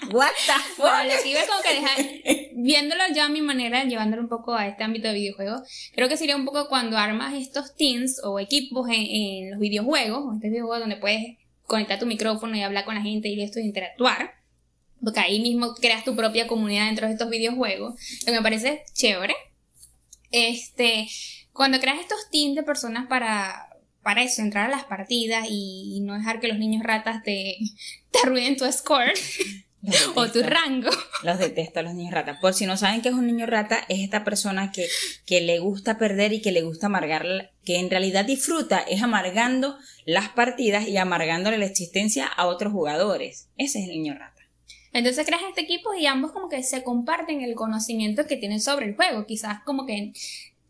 What 0.11 0.31
the 0.45 0.53
fuck? 0.75 0.79
Bueno, 0.79 1.15
lo 1.15 1.23
que 1.23 1.29
iba 1.29 1.41
como 1.47 1.61
que 1.61 1.73
dejar, 1.73 2.51
viéndolo 2.55 3.03
yo 3.15 3.23
a 3.23 3.29
mi 3.29 3.41
manera, 3.41 3.83
llevándolo 3.85 4.23
un 4.23 4.29
poco 4.29 4.53
a 4.53 4.67
este 4.67 4.83
ámbito 4.83 5.07
de 5.07 5.13
videojuegos, 5.13 5.61
creo 5.93 6.09
que 6.09 6.17
sería 6.17 6.35
un 6.35 6.45
poco 6.45 6.67
cuando 6.67 6.97
armas 6.97 7.33
estos 7.33 7.75
teams 7.75 8.21
o 8.23 8.39
equipos 8.39 8.89
en, 8.91 9.51
los 9.51 9.59
videojuegos, 9.59 10.23
o 10.25 10.33
este 10.33 10.49
videojuego 10.49 10.79
donde 10.79 10.97
puedes 10.97 11.37
conectar 11.65 11.99
tu 11.99 12.05
micrófono 12.05 12.57
y 12.57 12.63
hablar 12.63 12.85
con 12.85 12.95
la 12.95 13.01
gente 13.01 13.29
y 13.29 13.41
esto 13.41 13.59
interactuar. 13.59 14.33
Porque 15.01 15.21
ahí 15.21 15.39
mismo 15.39 15.75
creas 15.75 16.03
tu 16.03 16.15
propia 16.15 16.47
comunidad 16.47 16.87
dentro 16.87 17.07
de 17.07 17.13
estos 17.13 17.29
videojuegos. 17.29 17.93
Lo 18.21 18.25
que 18.25 18.31
me 18.31 18.41
parece 18.41 18.83
chévere. 18.93 19.35
Este, 20.31 21.07
cuando 21.59 21.81
creas 21.81 21.99
estos 21.99 22.29
teams 22.31 22.55
de 22.55 22.63
personas 22.63 23.07
para 23.07 23.67
para 24.01 24.23
eso, 24.23 24.41
entrar 24.41 24.67
a 24.67 24.69
las 24.69 24.85
partidas 24.85 25.45
y, 25.49 25.99
no 26.03 26.13
dejar 26.13 26.39
que 26.39 26.47
los 26.47 26.57
niños 26.57 26.83
ratas 26.83 27.21
te, 27.21 27.57
te 28.11 28.19
arruinen 28.23 28.55
tu 28.55 28.63
score. 28.71 29.11
o 30.15 30.27
tu 30.29 30.41
rango. 30.41 30.89
Los 31.21 31.37
detesto 31.37 31.81
a 31.81 31.83
los 31.83 31.95
niños 31.95 32.13
ratas. 32.13 32.37
Por 32.39 32.53
si 32.53 32.65
no 32.65 32.77
saben 32.77 33.01
que 33.01 33.09
es 33.09 33.13
un 33.13 33.27
niño 33.27 33.45
rata, 33.45 33.83
es 33.89 33.99
esta 33.99 34.23
persona 34.23 34.71
que, 34.71 34.87
que 35.25 35.41
le 35.41 35.59
gusta 35.59 35.97
perder 35.97 36.31
y 36.31 36.41
que 36.41 36.53
le 36.53 36.61
gusta 36.61 36.85
amargar, 36.85 37.51
que 37.65 37.77
en 37.77 37.89
realidad 37.89 38.23
disfruta, 38.23 38.79
es 38.79 39.03
amargando 39.03 39.77
las 40.05 40.29
partidas 40.29 40.87
y 40.87 40.95
amargándole 40.95 41.57
la 41.57 41.65
existencia 41.65 42.25
a 42.25 42.47
otros 42.47 42.71
jugadores. 42.71 43.49
Ese 43.57 43.79
es 43.79 43.89
el 43.89 43.95
niño 43.95 44.13
rata. 44.13 44.39
Entonces 44.91 45.25
creas 45.25 45.43
este 45.47 45.61
equipo 45.61 45.93
y 45.93 46.05
ambos 46.07 46.31
como 46.31 46.49
que 46.49 46.63
se 46.63 46.83
comparten 46.83 47.41
el 47.41 47.53
conocimiento 47.53 48.25
que 48.25 48.37
tienen 48.37 48.59
sobre 48.59 48.87
el 48.87 48.95
juego. 48.95 49.25
Quizás 49.25 49.61
como 49.63 49.85
que 49.85 50.13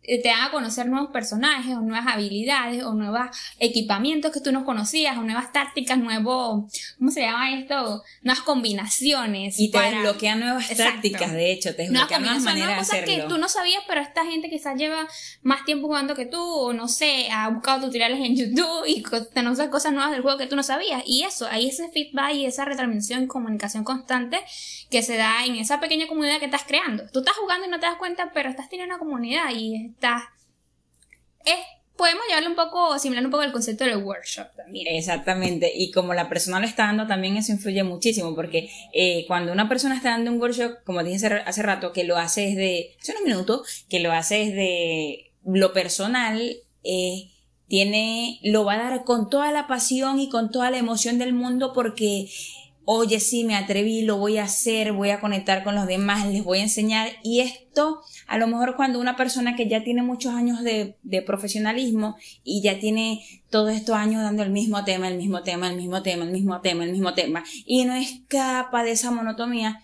eh, 0.10 0.20
te 0.24 0.32
haga 0.32 0.50
conocer 0.50 0.88
nuevos 0.88 1.12
personajes 1.12 1.76
o 1.76 1.82
nuevas 1.82 2.08
habilidades 2.08 2.84
o 2.84 2.96
nuevos 2.96 3.28
equipamientos 3.60 4.32
que 4.32 4.42
tú 4.42 4.52
no 4.52 4.66
conocías 4.66 5.16
o 5.20 5.22
nuevas 5.22 5.52
tácticas, 5.52 6.00
nuevos, 6.00 6.64
¿cómo 6.98 7.12
se 7.12 7.22
llama 7.22 7.54
esto? 7.60 8.04
Nuevas 8.24 8.42
combinaciones. 8.42 9.60
Y 9.60 9.70
te 9.70 9.80
desbloquean 9.80 10.40
nuevas 10.40 10.68
tácticas, 10.76 11.32
de 11.32 11.52
hecho, 11.52 11.76
te 11.76 11.84
desbloquean 11.84 12.24
nuevas 12.24 12.42
maneras 12.42 12.70
de 12.70 12.82
hacerlo. 12.82 13.06
que 13.06 13.30
tú 13.30 13.38
no 13.38 13.48
sabías, 13.48 13.84
pero 13.88 14.02
esta 14.02 14.26
gente 14.26 14.50
quizás 14.50 14.76
lleva 14.78 15.08
más 15.44 15.64
tiempo 15.64 15.86
jugando 15.86 16.16
que 16.16 16.26
tú 16.26 16.42
o 16.42 16.74
no 16.74 16.88
sé, 16.88 17.30
ha 17.32 17.48
buscado 17.50 17.86
tutoriales 17.86 18.20
en 18.20 18.36
YouTube 18.36 18.86
y 18.88 19.04
te 19.04 19.42
conoce 19.42 19.70
cosas 19.70 19.94
nuevas 19.94 20.12
del 20.12 20.24
juego 20.24 20.40
que 20.40 20.48
tú 20.48 20.56
no 20.56 20.64
sabías. 20.64 21.04
Y 21.06 21.22
eso, 21.22 21.48
ahí 21.48 21.70
ese 21.70 21.88
feedback 21.90 22.34
y 22.34 22.46
esa 22.48 22.66
retransmisión 22.66 23.24
y 23.24 23.28
comunicación 23.28 23.84
constante 23.84 24.40
que 24.90 25.04
se 25.04 25.18
da 25.18 25.46
en 25.46 25.56
esa 25.56 25.80
pequeña 25.80 26.08
comunidad 26.08 26.40
que 26.40 26.46
estás 26.46 26.64
creando. 26.64 27.04
Tú 27.12 27.20
estás 27.20 27.36
jugando 27.36 27.68
y 27.68 27.70
no 27.70 27.80
te 27.80 27.86
das 27.86 27.98
cuenta, 27.98 28.32
pero 28.34 28.50
estás 28.50 28.70
teniendo 28.70 28.96
una 28.96 29.00
comunidad 29.00 29.52
y 29.54 29.94
es, 31.46 31.56
podemos 31.96 32.24
llevarle 32.28 32.50
un 32.50 32.56
poco, 32.56 32.94
asimilar 32.94 33.26
un 33.26 33.32
poco 33.32 33.44
el 33.44 33.52
concepto 33.52 33.84
del 33.84 33.98
workshop 33.98 34.48
también. 34.56 34.88
Exactamente, 34.90 35.72
y 35.76 35.92
como 35.92 36.14
la 36.14 36.30
persona 36.30 36.60
lo 36.60 36.66
está 36.66 36.86
dando, 36.86 37.08
también 37.08 37.36
eso 37.38 37.52
influye 37.52 37.84
muchísimo, 37.84 38.36
porque 38.36 38.70
eh, 38.94 39.26
cuando 39.28 39.52
una 39.52 39.68
persona 39.68 39.96
está 39.96 40.12
dando 40.12 40.32
un 40.32 40.40
workshop, 40.40 40.84
como 40.86 41.04
dije 41.04 41.28
hace, 41.46 41.62
rato, 41.62 41.92
que 41.92 42.06
lo 42.06 42.18
hace 42.18 42.42
desde, 42.42 42.96
hace 43.02 43.12
unos 43.12 43.24
minutos, 43.26 43.86
que 43.90 44.00
lo 44.00 44.12
hace 44.14 44.46
desde 44.46 45.32
lo 45.44 45.74
personal, 45.74 46.58
eh, 46.84 47.32
tiene, 47.68 48.40
lo 48.44 48.66
va 48.66 48.74
a 48.74 48.90
dar 48.90 49.04
con 49.04 49.30
toda 49.30 49.52
la 49.52 49.68
pasión 49.68 50.20
y 50.20 50.30
con 50.30 50.52
toda 50.52 50.72
la 50.72 50.78
emoción 50.78 51.20
del 51.20 51.34
mundo 51.34 51.72
porque 51.74 52.28
oye, 52.92 53.20
sí, 53.20 53.44
me 53.44 53.56
atreví, 53.56 54.02
lo 54.02 54.18
voy 54.18 54.40
a 54.40 54.46
hacer, 54.46 54.94
voy 54.94 55.12
a 55.12 55.20
conectar 55.20 55.64
con 55.64 55.76
los 55.76 55.86
demás, 55.86 56.26
les 56.26 56.44
voy 56.44 56.58
a 56.58 56.64
enseñar. 56.64 57.08
Y 57.24 57.42
esto, 57.42 58.02
a 58.26 58.40
lo 58.40 58.48
mejor 58.48 58.76
cuando 58.76 59.00
una 59.00 59.16
persona 59.16 59.56
que 59.56 59.70
ya 59.70 59.84
tiene 59.84 60.02
muchos 60.02 60.34
años 60.34 60.64
de, 60.64 60.96
profesionalismo 61.24 62.18
y 62.44 62.64
ya 62.64 62.80
tiene 62.80 63.24
todos 63.52 63.74
estos 63.74 63.96
años 63.96 64.24
dando 64.24 64.42
el 64.42 64.50
mismo 64.50 64.84
tema, 64.86 65.08
el 65.08 65.18
mismo 65.18 65.44
tema, 65.44 65.70
el 65.70 65.76
mismo 65.76 66.02
tema, 66.02 66.26
el 66.26 66.32
mismo 66.32 66.62
tema, 66.62 66.84
el 66.84 66.92
mismo 66.92 67.14
tema, 67.14 67.44
y 67.64 67.86
no 67.86 67.94
escapa 67.94 68.84
de 68.84 68.92
esa 68.92 69.12
monotonía, 69.12 69.84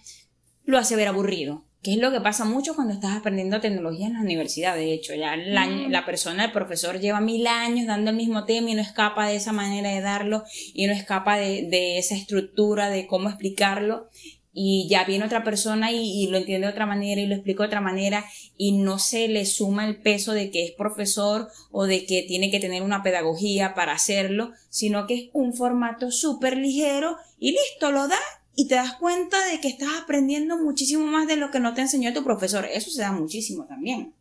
lo 0.63 0.79
hace 0.79 0.95
ver 0.95 1.07
aburrido 1.07 1.63
que 1.85 1.93
es 1.93 1.99
lo 1.99 2.11
que 2.11 2.19
pasa 2.19 2.45
mucho 2.45 2.73
cuando 2.73 2.95
estás 2.95 3.15
aprendiendo 3.15 3.61
tecnología 3.61 4.07
en 4.07 4.13
la 4.13 4.21
universidad. 4.21 4.75
De 4.75 4.91
hecho, 4.91 5.13
ya 5.13 5.35
la, 5.37 5.67
Mm. 5.67 5.91
la 5.91 6.03
persona, 6.03 6.45
el 6.45 6.51
profesor, 6.51 6.99
lleva 6.99 7.21
mil 7.21 7.45
años 7.45 7.85
dando 7.85 8.09
el 8.09 8.17
mismo 8.17 8.43
tema 8.45 8.71
y 8.71 8.73
no 8.73 8.81
escapa 8.81 9.27
de 9.27 9.35
esa 9.35 9.53
manera 9.53 9.91
de 9.91 10.01
darlo 10.01 10.43
y 10.73 10.87
no 10.87 10.93
escapa 10.93 11.37
de, 11.37 11.67
de 11.69 11.99
esa 11.99 12.15
estructura 12.15 12.89
de 12.89 13.05
cómo 13.05 13.29
explicarlo. 13.29 14.09
Y 14.51 14.87
ya 14.89 15.03
viene 15.03 15.25
otra 15.25 15.43
persona 15.43 15.91
y, 15.91 16.23
y 16.23 16.27
lo 16.27 16.37
entiende 16.37 16.65
de 16.65 16.73
otra 16.73 16.87
manera 16.87 17.21
y 17.21 17.27
lo 17.27 17.35
explica 17.35 17.61
de 17.61 17.67
otra 17.67 17.81
manera 17.81 18.25
y 18.57 18.71
no 18.71 18.97
se 18.97 19.27
le 19.27 19.45
suma 19.45 19.85
el 19.85 19.97
peso 20.01 20.33
de 20.33 20.49
que 20.49 20.65
es 20.65 20.71
profesor 20.71 21.49
o 21.71 21.85
de 21.85 22.07
que 22.07 22.23
tiene 22.23 22.49
que 22.49 22.59
tener 22.59 22.81
una 22.81 23.03
pedagogía 23.03 23.75
para 23.75 23.91
hacerlo, 23.93 24.53
sino 24.69 25.05
que 25.05 25.13
es 25.13 25.29
un 25.33 25.53
formato 25.53 26.09
súper 26.09 26.57
ligero 26.57 27.17
y 27.37 27.51
listo, 27.51 27.91
lo 27.91 28.07
da 28.07 28.17
y 28.55 28.67
te 28.67 28.75
das 28.75 28.93
cuenta 28.93 29.37
de 29.47 29.59
que 29.59 29.67
estás 29.67 29.89
aprendiendo 30.01 30.57
muchísimo 30.57 31.05
más 31.05 31.27
de 31.27 31.35
lo 31.35 31.51
que 31.51 31.59
no 31.59 31.73
te 31.73 31.81
enseñó 31.81 32.13
tu 32.13 32.23
profesor. 32.23 32.65
Eso 32.65 32.89
se 32.89 33.01
da 33.01 33.11
muchísimo 33.11 33.65
también. 33.65 34.13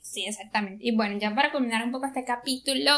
Sí, 0.00 0.24
exactamente. 0.24 0.86
Y 0.86 0.96
bueno, 0.96 1.18
ya 1.18 1.34
para 1.34 1.52
culminar 1.52 1.84
un 1.84 1.92
poco 1.92 2.06
este 2.06 2.24
capítulo, 2.24 2.92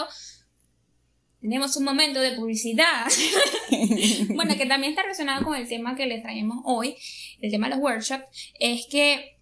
tenemos 1.40 1.76
un 1.76 1.84
momento 1.84 2.20
de 2.20 2.32
publicidad. 2.32 3.06
bueno, 4.34 4.56
que 4.56 4.66
también 4.66 4.92
está 4.92 5.02
relacionado 5.02 5.44
con 5.44 5.56
el 5.56 5.68
tema 5.68 5.96
que 5.96 6.06
les 6.06 6.22
traemos 6.22 6.58
hoy, 6.64 6.96
el 7.40 7.50
tema 7.50 7.68
de 7.68 7.74
los 7.74 7.82
workshops, 7.82 8.24
es 8.58 8.86
que 8.90 9.38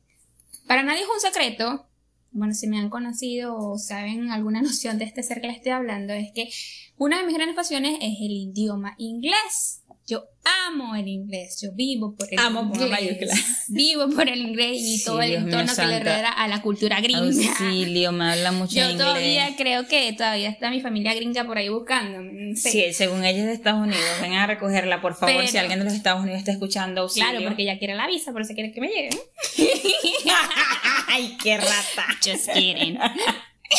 para 0.67 0.83
nadie 0.83 1.03
es 1.03 1.09
un 1.09 1.21
secreto, 1.21 1.87
bueno, 2.33 2.55
si 2.55 2.67
me 2.67 2.79
han 2.79 2.91
conocido 2.91 3.57
o 3.57 3.79
saben 3.79 4.31
alguna 4.31 4.63
noción 4.63 4.99
de 4.99 5.05
este 5.05 5.23
ser 5.23 5.41
que 5.41 5.49
les 5.49 5.57
estoy 5.57 5.73
hablando, 5.73 6.13
es 6.13 6.33
que 6.35 6.49
una 6.97 7.19
de 7.19 7.27
mis 7.27 7.35
grandes 7.35 7.57
pasiones 7.57 7.95
es 8.01 8.19
el 8.21 8.33
idioma 8.33 8.95
inglés. 8.99 9.83
Yo 10.09 10.23
amo 10.69 10.95
el 10.95 11.09
inglés, 11.09 11.61
yo 11.61 11.71
vivo 11.75 12.15
por 12.15 12.29
el 12.33 12.39
Amo 12.39 12.61
inglés. 12.73 12.91
mayúscula. 12.91 13.35
Vivo 13.69 14.09
por 14.11 14.29
el 14.29 14.39
inglés 14.41 14.77
y 14.81 14.99
Sí, 14.99 15.05
todo 15.05 15.21
el 15.21 15.31
Dios 15.31 15.43
entorno 15.43 15.75
que 15.75 15.85
le 15.87 15.99
rodea 15.99 16.31
a 16.31 16.47
la 16.47 16.63
cultura 16.63 17.01
gringa. 17.01 17.19
Auxilio, 17.27 18.13
me 18.13 18.31
habla 18.31 18.53
mucho 18.53 18.77
Yo 18.77 18.83
inglés. 18.91 18.99
todavía 18.99 19.57
creo 19.57 19.89
que 19.89 20.13
todavía 20.13 20.49
está 20.49 20.71
mi 20.71 20.81
familia 20.81 21.13
gringa 21.13 21.45
por 21.45 21.59
ahí 21.59 21.69
buscando. 21.69 22.21
Sí, 22.55 22.93
según 22.93 23.25
ella 23.25 23.41
es 23.41 23.47
de 23.47 23.53
Estados 23.55 23.83
Unidos. 23.83 24.05
Vengan 24.21 24.43
a 24.43 24.47
recogerla, 24.47 25.01
por 25.03 25.15
favor, 25.17 25.35
Pero- 25.35 25.49
si 25.49 25.59
alguien 25.59 25.81
de 25.81 25.85
los 25.87 25.95
Estados 25.95 26.23
Unidos 26.23 26.39
está 26.39 26.53
escuchando 26.53 27.01
auxilio. 27.01 27.29
Claro, 27.29 27.45
porque 27.45 27.63
ella 27.65 27.79
quiere 27.81 27.97
la 27.97 28.07
visa, 28.07 28.31
por 28.31 28.43
eso 28.43 28.55
quiere 28.55 28.71
que 28.71 28.81
me 28.81 28.87
llegue. 28.89 29.11
¡Ay, 31.09 31.37
qué 31.43 31.57
rata! 31.57 32.07
Just 32.25 32.51
kidding. 32.53 32.99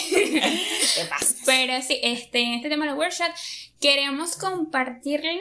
¿Qué 0.09 1.05
pasa? 1.09 1.35
Pero 1.45 1.81
sí, 1.81 1.97
este, 2.03 2.41
en 2.41 2.53
este 2.55 2.67
tema 2.69 2.85
de 2.85 2.91
los 2.91 2.99
workshops, 2.99 3.71
queremos 3.79 4.35
compartirles 4.35 5.37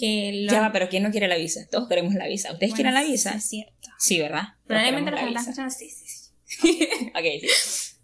que 0.00 0.32
lo- 0.46 0.52
Ya 0.52 0.60
va, 0.60 0.72
pero 0.72 0.88
¿quién 0.88 1.02
no 1.02 1.10
quiere 1.10 1.28
la 1.28 1.36
visa? 1.36 1.66
Todos 1.70 1.88
queremos 1.88 2.14
la 2.14 2.26
visa. 2.26 2.52
¿Ustedes 2.52 2.70
Bueno, 2.72 2.76
quieren 2.76 2.94
la 2.94 3.04
visa? 3.04 3.34
Es 3.34 3.44
cierto. 3.48 3.88
Sí, 3.98 4.18
¿verdad? 4.18 4.44
Probablemente 4.66 5.10
los 5.10 5.20
que 5.20 5.26
queremos 5.26 5.46
están 5.48 5.64
la 5.66 5.70
escuchando, 5.70 5.94
sí, 6.00 6.06
sí. 6.46 7.10
Ok, 7.14 7.52
sí. 7.54 7.96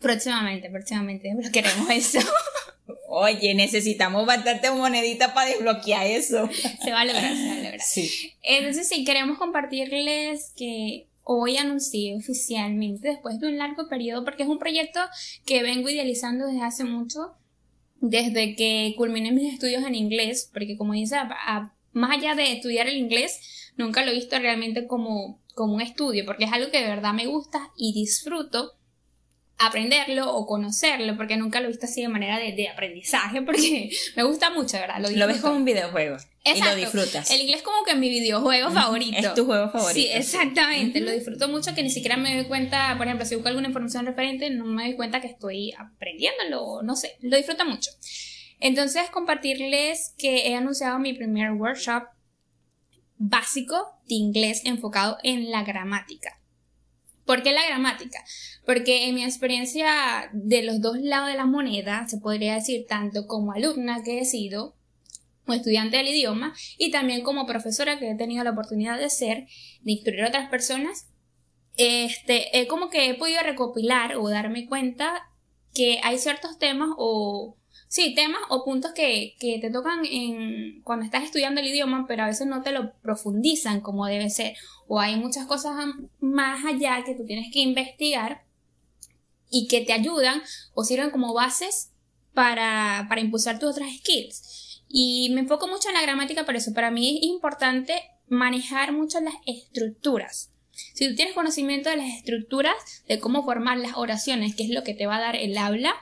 Próximamente, 0.00 0.70
próximamente, 0.70 1.32
pero 1.36 1.50
queremos 1.50 1.90
eso. 1.90 2.18
Oye, 3.08 3.54
necesitamos 3.54 4.26
bastante 4.26 4.70
monedita 4.70 5.34
para 5.34 5.50
desbloquear 5.50 6.06
eso. 6.06 6.48
se 6.84 6.90
va 6.92 7.00
a 7.00 7.04
lograr, 7.04 7.34
se 7.36 7.46
va 7.46 7.52
a 7.52 7.56
lograr. 7.56 7.80
Sí. 7.80 8.10
Entonces 8.42 8.88
sí, 8.88 9.04
queremos 9.04 9.38
compartirles 9.38 10.52
que 10.56 11.06
hoy 11.24 11.56
anuncié 11.58 12.16
oficialmente, 12.16 13.08
después 13.08 13.38
de 13.40 13.48
un 13.48 13.58
largo 13.58 13.88
periodo, 13.88 14.24
porque 14.24 14.44
es 14.44 14.48
un 14.48 14.58
proyecto 14.58 15.00
que 15.44 15.62
vengo 15.62 15.88
idealizando 15.90 16.46
desde 16.46 16.62
hace 16.62 16.84
mucho, 16.84 17.34
desde 18.00 18.54
que 18.54 18.94
culminé 18.96 19.32
mis 19.32 19.52
estudios 19.52 19.84
en 19.84 19.94
inglés, 19.94 20.50
porque 20.52 20.76
como 20.76 20.92
dice, 20.92 21.16
más 21.92 22.10
allá 22.10 22.34
de 22.34 22.52
estudiar 22.52 22.88
el 22.88 22.96
inglés, 22.96 23.72
nunca 23.76 24.04
lo 24.04 24.10
he 24.10 24.14
visto 24.14 24.38
realmente 24.38 24.86
como, 24.86 25.40
como 25.54 25.74
un 25.74 25.80
estudio, 25.80 26.24
porque 26.24 26.44
es 26.44 26.52
algo 26.52 26.70
que 26.70 26.80
de 26.80 26.88
verdad 26.88 27.12
me 27.12 27.26
gusta 27.26 27.70
y 27.76 27.92
disfruto 27.92 28.74
aprenderlo 29.58 30.32
o 30.34 30.46
conocerlo, 30.46 31.16
porque 31.16 31.36
nunca 31.36 31.60
lo 31.60 31.66
he 31.66 31.68
visto 31.68 31.86
así 31.86 32.00
de 32.00 32.08
manera 32.08 32.38
de, 32.38 32.52
de 32.52 32.68
aprendizaje, 32.68 33.42
porque 33.46 33.90
me 34.16 34.22
gusta 34.22 34.50
mucho, 34.50 34.78
¿verdad? 34.78 35.00
Lo, 35.00 35.10
Lo 35.10 35.26
ves 35.26 35.40
como 35.40 35.56
un 35.56 35.64
videojuego. 35.64 36.16
Y 36.44 36.50
lo 36.50 36.56
Exacto. 36.56 36.76
disfrutas. 36.76 37.30
El 37.30 37.42
inglés 37.42 37.62
como 37.62 37.84
que 37.84 37.94
mi 37.94 38.08
videojuego 38.08 38.70
favorito. 38.70 39.18
Es 39.18 39.34
tu 39.34 39.44
juego 39.44 39.70
favorito. 39.70 39.94
Sí, 39.94 40.08
exactamente. 40.10 41.00
Lo 41.00 41.10
disfruto 41.10 41.48
mucho 41.48 41.74
que 41.74 41.82
ni 41.82 41.90
siquiera 41.90 42.16
me 42.16 42.34
doy 42.36 42.46
cuenta, 42.46 42.94
por 42.96 43.06
ejemplo, 43.06 43.26
si 43.26 43.34
busco 43.34 43.48
alguna 43.48 43.68
información 43.68 44.06
referente, 44.06 44.48
no 44.48 44.64
me 44.64 44.84
doy 44.84 44.96
cuenta 44.96 45.20
que 45.20 45.26
estoy 45.26 45.74
aprendiéndolo, 45.76 46.82
no 46.82 46.96
sé, 46.96 47.16
lo 47.20 47.36
disfruto 47.36 47.66
mucho. 47.66 47.90
Entonces, 48.60 49.10
compartirles 49.10 50.14
que 50.16 50.48
he 50.48 50.54
anunciado 50.54 50.98
mi 50.98 51.12
primer 51.12 51.52
workshop 51.52 52.04
básico 53.18 53.76
de 54.08 54.14
inglés 54.14 54.62
enfocado 54.64 55.18
en 55.22 55.50
la 55.50 55.64
gramática. 55.64 56.37
¿Por 57.28 57.42
qué 57.42 57.52
la 57.52 57.66
gramática? 57.66 58.24
Porque 58.64 59.06
en 59.06 59.14
mi 59.14 59.22
experiencia 59.22 60.30
de 60.32 60.62
los 60.62 60.80
dos 60.80 60.96
lados 60.98 61.28
de 61.28 61.36
la 61.36 61.44
moneda, 61.44 62.08
se 62.08 62.16
podría 62.16 62.54
decir 62.54 62.86
tanto 62.88 63.26
como 63.26 63.52
alumna 63.52 64.02
que 64.02 64.20
he 64.20 64.24
sido, 64.24 64.74
o 65.46 65.52
estudiante 65.52 65.98
del 65.98 66.08
idioma, 66.08 66.54
y 66.78 66.90
también 66.90 67.22
como 67.22 67.44
profesora 67.44 67.98
que 67.98 68.08
he 68.08 68.14
tenido 68.14 68.44
la 68.44 68.52
oportunidad 68.52 68.98
de 68.98 69.10
ser, 69.10 69.46
de 69.82 69.92
instruir 69.92 70.22
a 70.22 70.28
otras 70.28 70.48
personas, 70.48 71.10
este, 71.76 72.66
como 72.66 72.88
que 72.88 73.10
he 73.10 73.14
podido 73.14 73.42
recopilar 73.42 74.16
o 74.16 74.30
darme 74.30 74.66
cuenta 74.66 75.30
que 75.74 76.00
hay 76.02 76.16
ciertos 76.16 76.58
temas 76.58 76.88
o, 76.96 77.58
sí, 77.88 78.14
temas 78.14 78.40
o 78.50 78.64
puntos 78.64 78.92
que, 78.92 79.34
que 79.40 79.58
te 79.60 79.70
tocan 79.70 80.04
en, 80.04 80.82
cuando 80.82 81.04
estás 81.04 81.24
estudiando 81.24 81.60
el 81.60 81.66
idioma, 81.66 82.04
pero 82.06 82.22
a 82.22 82.26
veces 82.26 82.46
no 82.46 82.62
te 82.62 82.72
lo 82.72 82.92
profundizan 83.02 83.80
como 83.80 84.06
debe 84.06 84.30
ser, 84.30 84.56
o 84.86 85.00
hay 85.00 85.16
muchas 85.16 85.46
cosas 85.46 85.74
más 86.20 86.64
allá 86.64 87.02
que 87.04 87.14
tú 87.14 87.24
tienes 87.24 87.52
que 87.52 87.60
investigar 87.60 88.44
y 89.50 89.66
que 89.66 89.80
te 89.80 89.92
ayudan 89.92 90.42
o 90.74 90.84
sirven 90.84 91.10
como 91.10 91.34
bases 91.34 91.90
para, 92.34 93.06
para 93.08 93.20
impulsar 93.20 93.58
tus 93.58 93.70
otras 93.70 93.90
skills. 93.96 94.84
Y 94.88 95.30
me 95.34 95.40
enfoco 95.40 95.68
mucho 95.68 95.88
en 95.88 95.94
la 95.94 96.02
gramática 96.02 96.46
por 96.46 96.56
eso. 96.56 96.72
Para 96.72 96.90
mí 96.90 97.18
es 97.18 97.28
importante 97.28 98.02
manejar 98.28 98.92
mucho 98.92 99.20
las 99.20 99.34
estructuras. 99.46 100.50
Si 100.94 101.08
tú 101.08 101.14
tienes 101.14 101.34
conocimiento 101.34 101.90
de 101.90 101.96
las 101.96 102.08
estructuras, 102.08 102.74
de 103.08 103.18
cómo 103.18 103.44
formar 103.44 103.78
las 103.78 103.96
oraciones, 103.96 104.54
que 104.54 104.64
es 104.64 104.70
lo 104.70 104.84
que 104.84 104.94
te 104.94 105.06
va 105.06 105.16
a 105.16 105.20
dar 105.20 105.36
el 105.36 105.58
habla, 105.58 105.94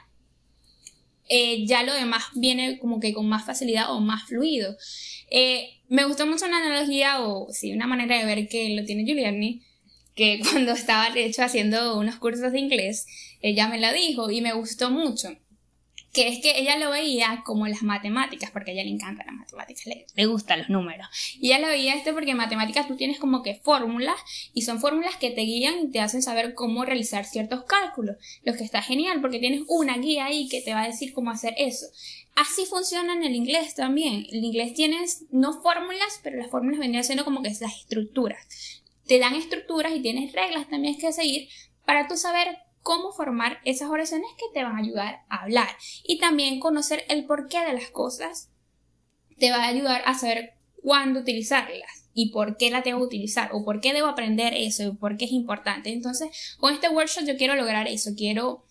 eh, 1.29 1.67
ya 1.67 1.83
lo 1.83 1.95
demás 1.95 2.25
viene 2.35 2.79
como 2.79 3.01
que 3.01 3.12
con 3.12 3.29
más 3.29 3.45
facilidad 3.45 3.93
o 3.93 4.01
más 4.01 4.25
fluido. 4.25 4.77
Eh, 5.31 5.81
me 5.89 6.05
gustó 6.05 6.27
mucho 6.27 6.47
una 6.47 6.59
analogía 6.59 7.21
o 7.21 7.49
sí, 7.53 7.73
una 7.73 7.87
manera 7.87 8.19
de 8.19 8.25
ver 8.25 8.49
que 8.49 8.71
lo 8.77 8.85
tiene 8.85 9.05
Giuliani, 9.05 9.62
que 10.15 10.41
cuando 10.51 10.73
estaba 10.73 11.11
de 11.11 11.25
hecho 11.25 11.43
haciendo 11.43 11.99
unos 11.99 12.17
cursos 12.17 12.53
de 12.53 12.61
inglés, 12.61 13.07
ella 13.41 13.69
me 13.69 13.79
la 13.79 13.93
dijo 13.93 14.31
y 14.31 14.41
me 14.41 14.53
gustó 14.53 14.91
mucho 14.91 15.37
que 16.16 16.29
es 16.29 16.40
que 16.40 16.59
ella 16.59 16.79
lo 16.79 16.90
veía 16.90 17.42
como 17.44 17.66
las 17.68 17.83
matemáticas, 17.83 18.50
porque 18.50 18.70
a 18.70 18.74
ella 18.74 18.85
le 18.85 18.90
encantan 18.90 19.26
las 19.26 19.37
matemáticas, 19.37 19.85
le, 19.85 20.07
le 20.14 20.24
gustan 20.24 20.61
los 20.61 20.70
números. 20.70 21.07
Y 21.38 21.48
ella 21.48 21.59
lo 21.59 21.66
veía 21.66 21.94
esto 21.94 22.14
porque 22.14 22.31
en 22.31 22.38
matemáticas 22.38 22.88
tú 22.88 22.96
tienes 22.96 23.18
como 23.18 23.42
que 23.42 23.57
fórmulas, 23.57 24.16
y 24.55 24.62
son 24.62 24.81
fórmulas 24.81 25.16
que 25.16 25.31
te 25.31 25.42
guían 25.42 25.79
y 25.79 25.90
te 25.90 26.00
hacen 26.00 26.22
saber 26.22 26.55
cómo 26.55 26.87
realizar 26.87 27.26
ciertos 27.26 27.64
cálculos, 27.64 28.16
lo 28.44 28.55
que 28.55 28.64
está 28.64 28.81
genial, 28.81 29.20
porque 29.20 29.38
tienes 29.38 29.64
una 29.68 29.98
guía 29.98 30.24
ahí 30.24 30.48
que 30.48 30.62
te 30.62 30.72
va 30.72 30.85
a 30.85 30.87
decir 30.87 31.12
cómo 31.12 31.31
hacer 31.31 31.52
eso. 31.59 31.85
Así 32.35 32.64
funciona 32.64 33.12
en 33.12 33.22
el 33.22 33.35
inglés 33.35 33.74
también. 33.74 34.26
El 34.31 34.42
inglés 34.42 34.72
tienes 34.72 35.24
no 35.31 35.61
fórmulas, 35.61 36.20
pero 36.22 36.38
las 36.38 36.50
fórmulas 36.50 36.81
vendrían 36.81 37.05
siendo 37.05 37.26
como 37.26 37.42
que 37.42 37.50
las 37.50 37.76
estructuras. 37.76 38.83
Te 39.07 39.18
dan 39.18 39.35
estructuras 39.35 39.94
y 39.94 40.00
tienes 40.00 40.33
reglas 40.33 40.66
también 40.68 40.96
que 40.96 41.12
seguir 41.12 41.48
para 41.85 42.09
tú 42.09 42.16
saber 42.16 42.59
cómo 42.87 43.11
formar 43.11 43.59
esas 43.64 43.90
oraciones 43.90 44.31
que 44.38 44.44
te 44.55 44.62
van 44.62 44.77
a 44.77 44.79
ayudar 44.79 45.25
a 45.29 45.42
hablar. 45.42 45.66
Y 46.05 46.20
también 46.20 46.61
conocer 46.61 47.05
el 47.09 47.25
porqué 47.25 47.64
de 47.64 47.72
las 47.72 47.90
cosas 47.90 48.49
te 49.40 49.51
va 49.51 49.64
a 49.64 49.66
ayudar 49.66 50.03
a 50.07 50.14
saber 50.14 50.55
cuándo 50.85 51.18
utilizarlas 51.18 52.09
y 52.14 52.31
por 52.31 52.57
qué 52.57 52.70
la 52.70 52.85
tengo 52.85 53.01
que 53.01 53.07
utilizar 53.07 53.51
o 53.53 53.64
por 53.64 53.81
qué 53.81 53.92
debo 53.92 54.07
aprender 54.07 54.55
eso 54.55 54.85
y 54.85 54.92
por 54.92 55.16
qué 55.16 55.25
es 55.25 55.33
importante. 55.33 55.90
Entonces, 55.90 56.57
con 56.61 56.75
este 56.75 56.88
workshop 56.88 57.25
yo 57.27 57.37
quiero 57.37 57.57
lograr 57.57 57.88
eso, 57.88 58.12
quiero 58.16 58.64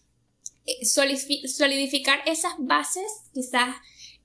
eh, 0.65 0.85
solidifi- 0.85 1.45
solidificar 1.49 2.21
esas 2.25 2.53
bases, 2.57 3.03
quizás, 3.33 3.75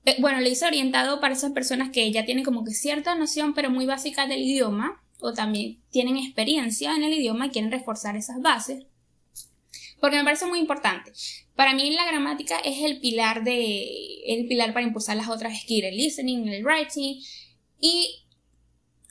eh, 0.05 0.15
bueno, 0.21 0.39
lo 0.39 0.47
hice 0.47 0.65
orientado 0.65 1.19
para 1.19 1.33
esas 1.33 1.51
personas 1.51 1.89
que 1.89 2.09
ya 2.13 2.23
tienen 2.23 2.45
como 2.45 2.63
que 2.63 2.71
cierta 2.71 3.13
noción, 3.15 3.53
pero 3.53 3.69
muy 3.69 3.85
básica 3.85 4.25
del 4.25 4.41
idioma, 4.41 5.03
o 5.19 5.33
también 5.33 5.81
tienen 5.91 6.15
experiencia 6.15 6.95
en 6.95 7.03
el 7.03 7.11
idioma 7.11 7.47
y 7.47 7.49
quieren 7.49 7.71
reforzar 7.71 8.15
esas 8.15 8.41
bases 8.41 8.85
porque 10.01 10.17
me 10.17 10.23
parece 10.23 10.47
muy 10.47 10.59
importante. 10.59 11.13
Para 11.55 11.73
mí 11.73 11.91
la 11.91 12.05
gramática 12.05 12.57
es 12.65 12.83
el 12.83 12.99
pilar 12.99 13.43
de 13.43 13.87
el 14.25 14.47
pilar 14.47 14.73
para 14.73 14.85
impulsar 14.85 15.15
las 15.15 15.29
otras 15.29 15.61
skills, 15.61 15.85
el 15.85 15.95
listening, 15.95 16.47
el 16.47 16.65
writing 16.65 17.21
y 17.79 18.25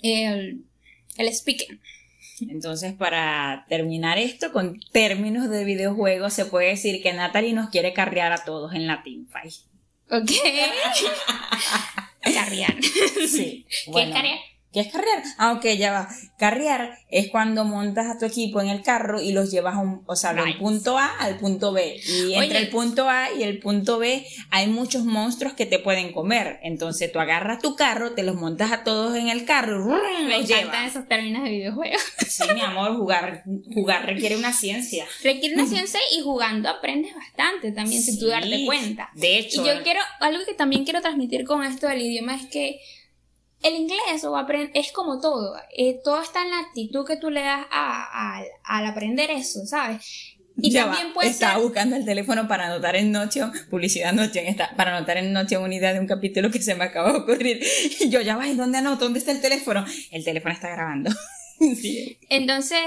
el, 0.03 0.65
el 1.17 1.35
speaking. 1.35 1.81
Entonces, 2.49 2.95
para 2.95 3.67
terminar 3.69 4.19
esto, 4.19 4.53
con 4.53 4.81
términos 4.93 5.49
de 5.49 5.65
videojuegos, 5.65 6.33
se 6.33 6.47
puede 6.47 6.69
decir 6.69 7.03
que 7.03 7.13
Natalie 7.13 7.53
nos 7.53 7.71
quiere 7.71 7.93
carrear 7.93 8.33
a 8.33 8.45
todos 8.45 8.75
en 8.75 8.87
la 8.87 9.03
teamfight. 9.03 9.53
¿Ok? 10.11 10.31
Carrear. 12.35 12.77
Sí. 13.29 13.67
¿Qué 13.85 13.91
Bueno, 13.91 14.09
es 14.09 14.15
carrear? 14.15 14.39
¿Qué 14.73 14.79
es 14.81 14.93
carrear? 14.93 15.23
Ah, 15.37 15.53
ok, 15.53 15.65
ya 15.77 15.91
va. 15.91 16.09
Carrear 16.39 16.97
es 17.09 17.29
cuando 17.29 17.65
montas 17.65 18.07
a 18.07 18.19
tu 18.19 18.25
equipo 18.25 18.61
en 18.61 18.69
el 18.69 18.83
carro 18.83 19.21
y 19.21 19.33
los 19.33 19.51
llevas 19.51 19.75
a 19.75 19.79
un, 19.79 20.05
o 20.07 20.15
sea, 20.15 20.33
del 20.33 20.57
punto 20.59 20.97
A 20.97 21.09
al 21.19 21.39
punto 21.39 21.73
B. 21.73 21.97
Y 22.07 22.35
entre 22.35 22.59
Oye. 22.59 22.59
el 22.59 22.69
punto 22.69 23.09
A 23.09 23.33
y 23.37 23.43
el 23.43 23.59
punto 23.59 23.99
B 23.99 24.25
hay 24.51 24.69
muchos 24.69 25.05
monstruos 25.05 25.55
que 25.55 25.67
te 25.67 25.81
pueden 25.81 26.13
comer. 26.13 26.61
Entonces 26.63 27.11
tú 27.11 27.19
agarras 27.19 27.59
tu 27.61 27.75
carro, 27.75 28.13
te 28.13 28.23
los 28.23 28.37
montas 28.37 28.71
a 28.71 28.85
todos 28.85 29.17
en 29.17 29.29
el 29.29 29.45
carro, 29.45 29.79
¡rum! 29.83 29.99
Me 30.29 30.39
los 30.39 30.49
encantan 30.49 30.73
llevas. 30.83 30.91
esos 30.93 31.09
términos 31.09 31.43
de 31.43 31.51
videojuegos. 31.51 32.01
Sí, 32.29 32.45
mi 32.55 32.61
amor, 32.61 32.97
jugar, 32.97 33.43
jugar 33.75 34.07
requiere 34.07 34.37
una 34.37 34.53
ciencia. 34.53 35.05
Requiere 35.25 35.57
una 35.57 35.67
ciencia 35.67 35.99
y 36.17 36.21
jugando 36.23 36.69
aprendes 36.69 37.13
bastante 37.15 37.73
también 37.73 38.01
sin 38.03 38.21
tú 38.21 38.27
Sí. 38.27 38.31
darte 38.31 38.65
cuenta. 38.65 39.11
De 39.15 39.33
Y 39.33 39.37
hecho, 39.37 39.67
yo 39.67 39.83
quiero, 39.83 40.01
algo 40.21 40.45
que 40.47 40.55
también 40.55 40.85
quiero 40.85 41.01
transmitir 41.01 41.45
con 41.45 41.65
esto 41.65 41.89
del 41.89 42.03
idioma 42.03 42.37
es 42.37 42.47
que 42.47 42.81
el 43.63 43.75
inglés 43.75 44.25
o 44.25 44.37
es 44.75 44.93
como 44.93 45.21
todo. 45.21 45.55
eh, 45.77 46.01
todo 46.03 46.21
está 46.23 46.43
en 46.43 46.51
la 46.51 46.59
actitud 46.61 47.07
que 47.07 47.17
tú 47.17 47.31
le 47.31 47.43
das 47.43 47.67
a- 47.71 48.39
a- 48.39 48.45
al 48.65 48.87
aprender 48.87 49.31
eso, 49.31 49.65
¿sabes? 49.67 50.37
Y 50.63 50.71
Ya 50.73 50.85
también 50.85 51.09
va, 51.09 51.15
puede 51.15 51.31
estaba 51.31 51.55
ser. 51.55 51.63
buscando 51.63 51.97
el 51.97 52.05
teléfono 52.05 52.47
para 52.47 52.67
anotar 52.67 52.95
en 52.97 53.13
Notion, 53.13 53.51
publicidad 53.71 54.13
Notion, 54.13 54.45
está, 54.47 54.75
para 54.77 54.95
anotar 54.97 55.17
en 55.17 55.33
Notion 55.33 55.63
una 55.63 55.75
idea 55.75 55.95
de 55.95 56.01
un 56.01 56.07
capítulo 56.07 56.51
que 56.51 56.61
se 56.61 56.75
me 56.75 56.85
acaba 56.85 57.13
de 57.13 57.19
ocurrir. 57.21 57.61
Y 58.01 58.11
yo, 58.11 58.21
ya 58.21 58.37
va, 58.37 58.47
¿y 58.47 58.55
dónde 58.57 58.79
anoto? 58.79 59.05
¿Dónde 59.05 59.21
está 59.21 59.33
el 59.33 59.41
teléfono? 59.41 59.85
El 60.11 60.25
teléfono 60.25 60.53
está 60.55 60.69
grabando. 60.71 61.11
Sí. 61.77 62.17
Entonces, 62.31 62.79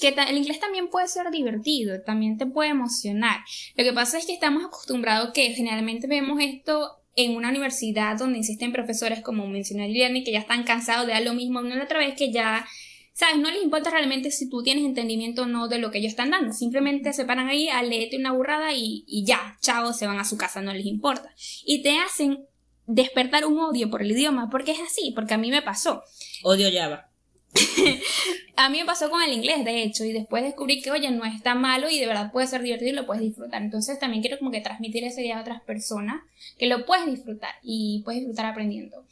que 0.00 0.08
el 0.08 0.36
inglés 0.38 0.58
también 0.58 0.88
puede 0.88 1.08
ser 1.08 1.30
divertido, 1.30 2.00
también 2.02 2.38
te 2.38 2.46
puede 2.46 2.70
emocionar. 2.70 3.40
Lo 3.76 3.84
que 3.84 3.92
pasa 3.92 4.16
es 4.16 4.24
que 4.24 4.32
estamos 4.32 4.64
acostumbrados 4.64 5.32
que 5.34 5.50
generalmente 5.52 6.06
vemos 6.06 6.40
esto 6.40 7.03
en 7.16 7.36
una 7.36 7.50
universidad 7.50 8.18
donde 8.18 8.38
insisten 8.38 8.72
profesores 8.72 9.20
como 9.20 9.46
mencionó 9.46 9.86
Liliana 9.86 10.24
que 10.24 10.32
ya 10.32 10.40
están 10.40 10.64
cansados 10.64 11.06
de 11.06 11.12
dar 11.12 11.22
lo 11.22 11.34
mismo 11.34 11.60
una 11.60 11.76
y 11.76 11.80
otra 11.80 11.98
vez 11.98 12.14
que 12.16 12.32
ya, 12.32 12.66
sabes, 13.12 13.38
no 13.38 13.50
les 13.50 13.62
importa 13.62 13.90
realmente 13.90 14.30
si 14.30 14.48
tú 14.48 14.62
tienes 14.62 14.84
entendimiento 14.84 15.42
o 15.42 15.46
no 15.46 15.68
de 15.68 15.78
lo 15.78 15.90
que 15.90 15.98
ellos 15.98 16.10
están 16.10 16.30
dando. 16.30 16.52
Simplemente 16.52 17.12
se 17.12 17.24
paran 17.24 17.48
ahí 17.48 17.68
a 17.68 17.82
leerte 17.82 18.16
una 18.16 18.32
burrada 18.32 18.74
y, 18.74 19.04
y 19.06 19.24
ya, 19.24 19.56
chao, 19.60 19.92
se 19.92 20.06
van 20.06 20.18
a 20.18 20.24
su 20.24 20.36
casa, 20.36 20.60
no 20.60 20.72
les 20.72 20.86
importa. 20.86 21.32
Y 21.64 21.82
te 21.82 21.98
hacen 21.98 22.46
despertar 22.86 23.46
un 23.46 23.58
odio 23.58 23.90
por 23.90 24.02
el 24.02 24.10
idioma, 24.10 24.50
porque 24.50 24.72
es 24.72 24.80
así, 24.80 25.12
porque 25.14 25.34
a 25.34 25.38
mí 25.38 25.50
me 25.50 25.62
pasó. 25.62 26.02
Odio 26.42 26.68
Java. 26.72 27.13
A 28.56 28.68
mí 28.68 28.78
me 28.78 28.84
pasó 28.84 29.10
con 29.10 29.22
el 29.22 29.32
inglés, 29.32 29.64
de 29.64 29.82
hecho, 29.82 30.04
y 30.04 30.12
después 30.12 30.44
descubrí 30.44 30.80
que, 30.80 30.90
oye, 30.90 31.10
no 31.10 31.24
está 31.24 31.54
malo 31.54 31.90
y 31.90 31.98
de 31.98 32.06
verdad 32.06 32.30
puede 32.30 32.46
ser 32.46 32.62
divertido 32.62 32.90
y 32.90 32.94
lo 32.94 33.06
puedes 33.06 33.22
disfrutar. 33.22 33.62
Entonces 33.62 33.98
también 33.98 34.22
quiero 34.22 34.38
como 34.38 34.50
que 34.50 34.60
transmitir 34.60 35.04
esa 35.04 35.20
idea 35.20 35.38
a 35.38 35.40
otras 35.40 35.60
personas, 35.62 36.22
que 36.58 36.66
lo 36.66 36.86
puedes 36.86 37.06
disfrutar 37.06 37.50
y 37.62 38.02
puedes 38.04 38.20
disfrutar 38.20 38.46
aprendiendo. 38.46 39.04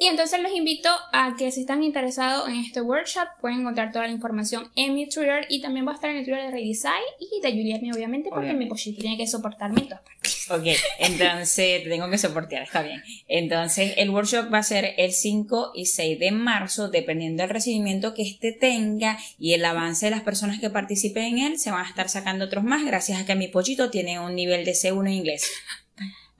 Y 0.00 0.06
entonces 0.06 0.40
los 0.40 0.52
invito 0.52 0.88
a 1.12 1.34
que 1.36 1.50
si 1.50 1.62
están 1.62 1.82
interesados 1.82 2.48
en 2.48 2.56
este 2.56 2.80
workshop, 2.80 3.26
pueden 3.40 3.60
encontrar 3.60 3.90
toda 3.90 4.06
la 4.06 4.12
información 4.12 4.70
en 4.76 4.94
mi 4.94 5.08
Twitter 5.08 5.46
y 5.48 5.60
también 5.60 5.86
va 5.86 5.92
a 5.92 5.94
estar 5.94 6.10
en 6.10 6.18
el 6.18 6.24
Twitter 6.24 6.44
de 6.44 6.50
Redesign 6.52 7.02
y 7.18 7.40
de 7.40 7.50
Juliette, 7.50 7.94
obviamente, 7.94 8.28
porque 8.28 8.46
Obviamente. 8.46 8.64
mi 8.64 8.68
pollito 8.68 9.00
tiene 9.00 9.16
que 9.16 9.26
soportarme 9.26 9.80
en 9.80 9.88
todas 9.88 10.02
partes. 10.02 10.17
Ok, 10.50 10.64
entonces 10.98 11.82
te 11.82 11.88
tengo 11.88 12.08
que 12.10 12.18
soportar, 12.18 12.62
está 12.62 12.82
bien. 12.82 13.02
Entonces 13.26 13.94
el 13.96 14.10
workshop 14.10 14.52
va 14.52 14.58
a 14.58 14.62
ser 14.62 14.94
el 14.96 15.12
5 15.12 15.72
y 15.74 15.86
6 15.86 16.18
de 16.18 16.30
marzo, 16.30 16.88
dependiendo 16.88 17.42
del 17.42 17.50
recibimiento 17.50 18.14
que 18.14 18.22
este 18.22 18.52
tenga 18.52 19.18
y 19.38 19.54
el 19.54 19.64
avance 19.64 20.06
de 20.06 20.10
las 20.10 20.22
personas 20.22 20.60
que 20.60 20.70
participen 20.70 21.24
en 21.24 21.38
él, 21.38 21.58
se 21.58 21.70
van 21.70 21.84
a 21.84 21.88
estar 21.88 22.08
sacando 22.08 22.46
otros 22.46 22.64
más 22.64 22.84
gracias 22.84 23.20
a 23.20 23.26
que 23.26 23.34
mi 23.34 23.48
pollito 23.48 23.90
tiene 23.90 24.18
un 24.20 24.34
nivel 24.34 24.64
de 24.64 24.72
C1 24.72 25.06
en 25.06 25.12
inglés. 25.12 25.50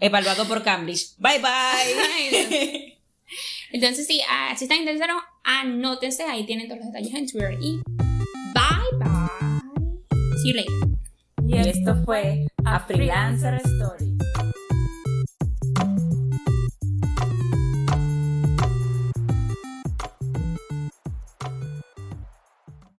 Evaluado 0.00 0.46
por 0.46 0.62
Cambridge. 0.62 1.14
Bye 1.18 1.40
bye. 1.40 2.98
Entonces, 3.72 4.06
sí, 4.06 4.20
ah, 4.28 4.54
si 4.56 4.64
están 4.64 4.78
interesados, 4.78 5.22
anótense, 5.44 6.22
ahí 6.22 6.46
tienen 6.46 6.68
todos 6.68 6.80
los 6.80 6.92
detalles 6.92 7.14
en 7.14 7.26
Twitter. 7.26 7.58
Y 7.60 7.80
bye 8.54 8.98
bye. 8.98 10.38
See 10.42 10.50
you 10.50 10.54
later. 10.54 10.97
Y 11.48 11.56
esto 11.56 11.96
fue 12.04 12.46
A 12.66 12.78
Freelancer 12.80 13.54
Story. 13.64 14.18